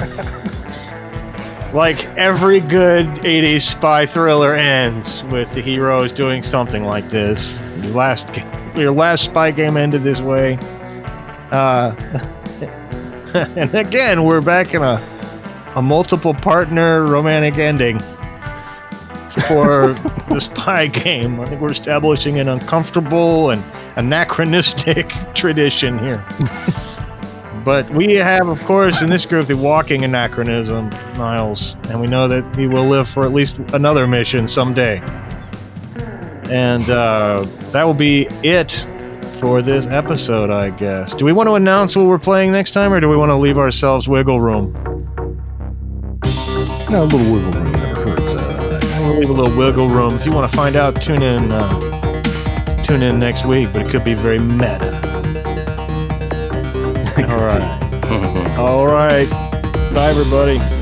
[1.72, 7.60] like every good 80s spy thriller ends with the heroes doing something like this.
[7.82, 8.28] Your last,
[8.76, 10.58] your last spy game ended this way.
[11.52, 11.94] Uh,
[13.56, 15.00] and again, we're back in a
[15.76, 18.00] a multiple partner romantic ending
[19.42, 19.92] for
[20.28, 21.40] the spy game.
[21.40, 23.62] I think we're establishing an uncomfortable and
[23.96, 26.24] anachronistic tradition here.
[27.64, 32.28] but we have, of course, in this group, the walking anachronism, Niles, and we know
[32.28, 35.02] that he will live for at least another mission someday.
[36.50, 38.72] And uh, that will be it
[39.40, 41.12] for this episode, I guess.
[41.12, 43.36] Do we want to announce what we're playing next time, or do we want to
[43.36, 44.72] leave ourselves wiggle room?
[46.88, 47.75] No, a little wiggle room
[49.16, 50.14] leave a little wiggle room.
[50.14, 51.50] If you want to find out, tune in.
[51.50, 54.94] Uh, tune in next week, but it could be very meta.
[57.30, 58.58] All right.
[58.58, 59.28] All right.
[59.94, 60.75] Bye, everybody.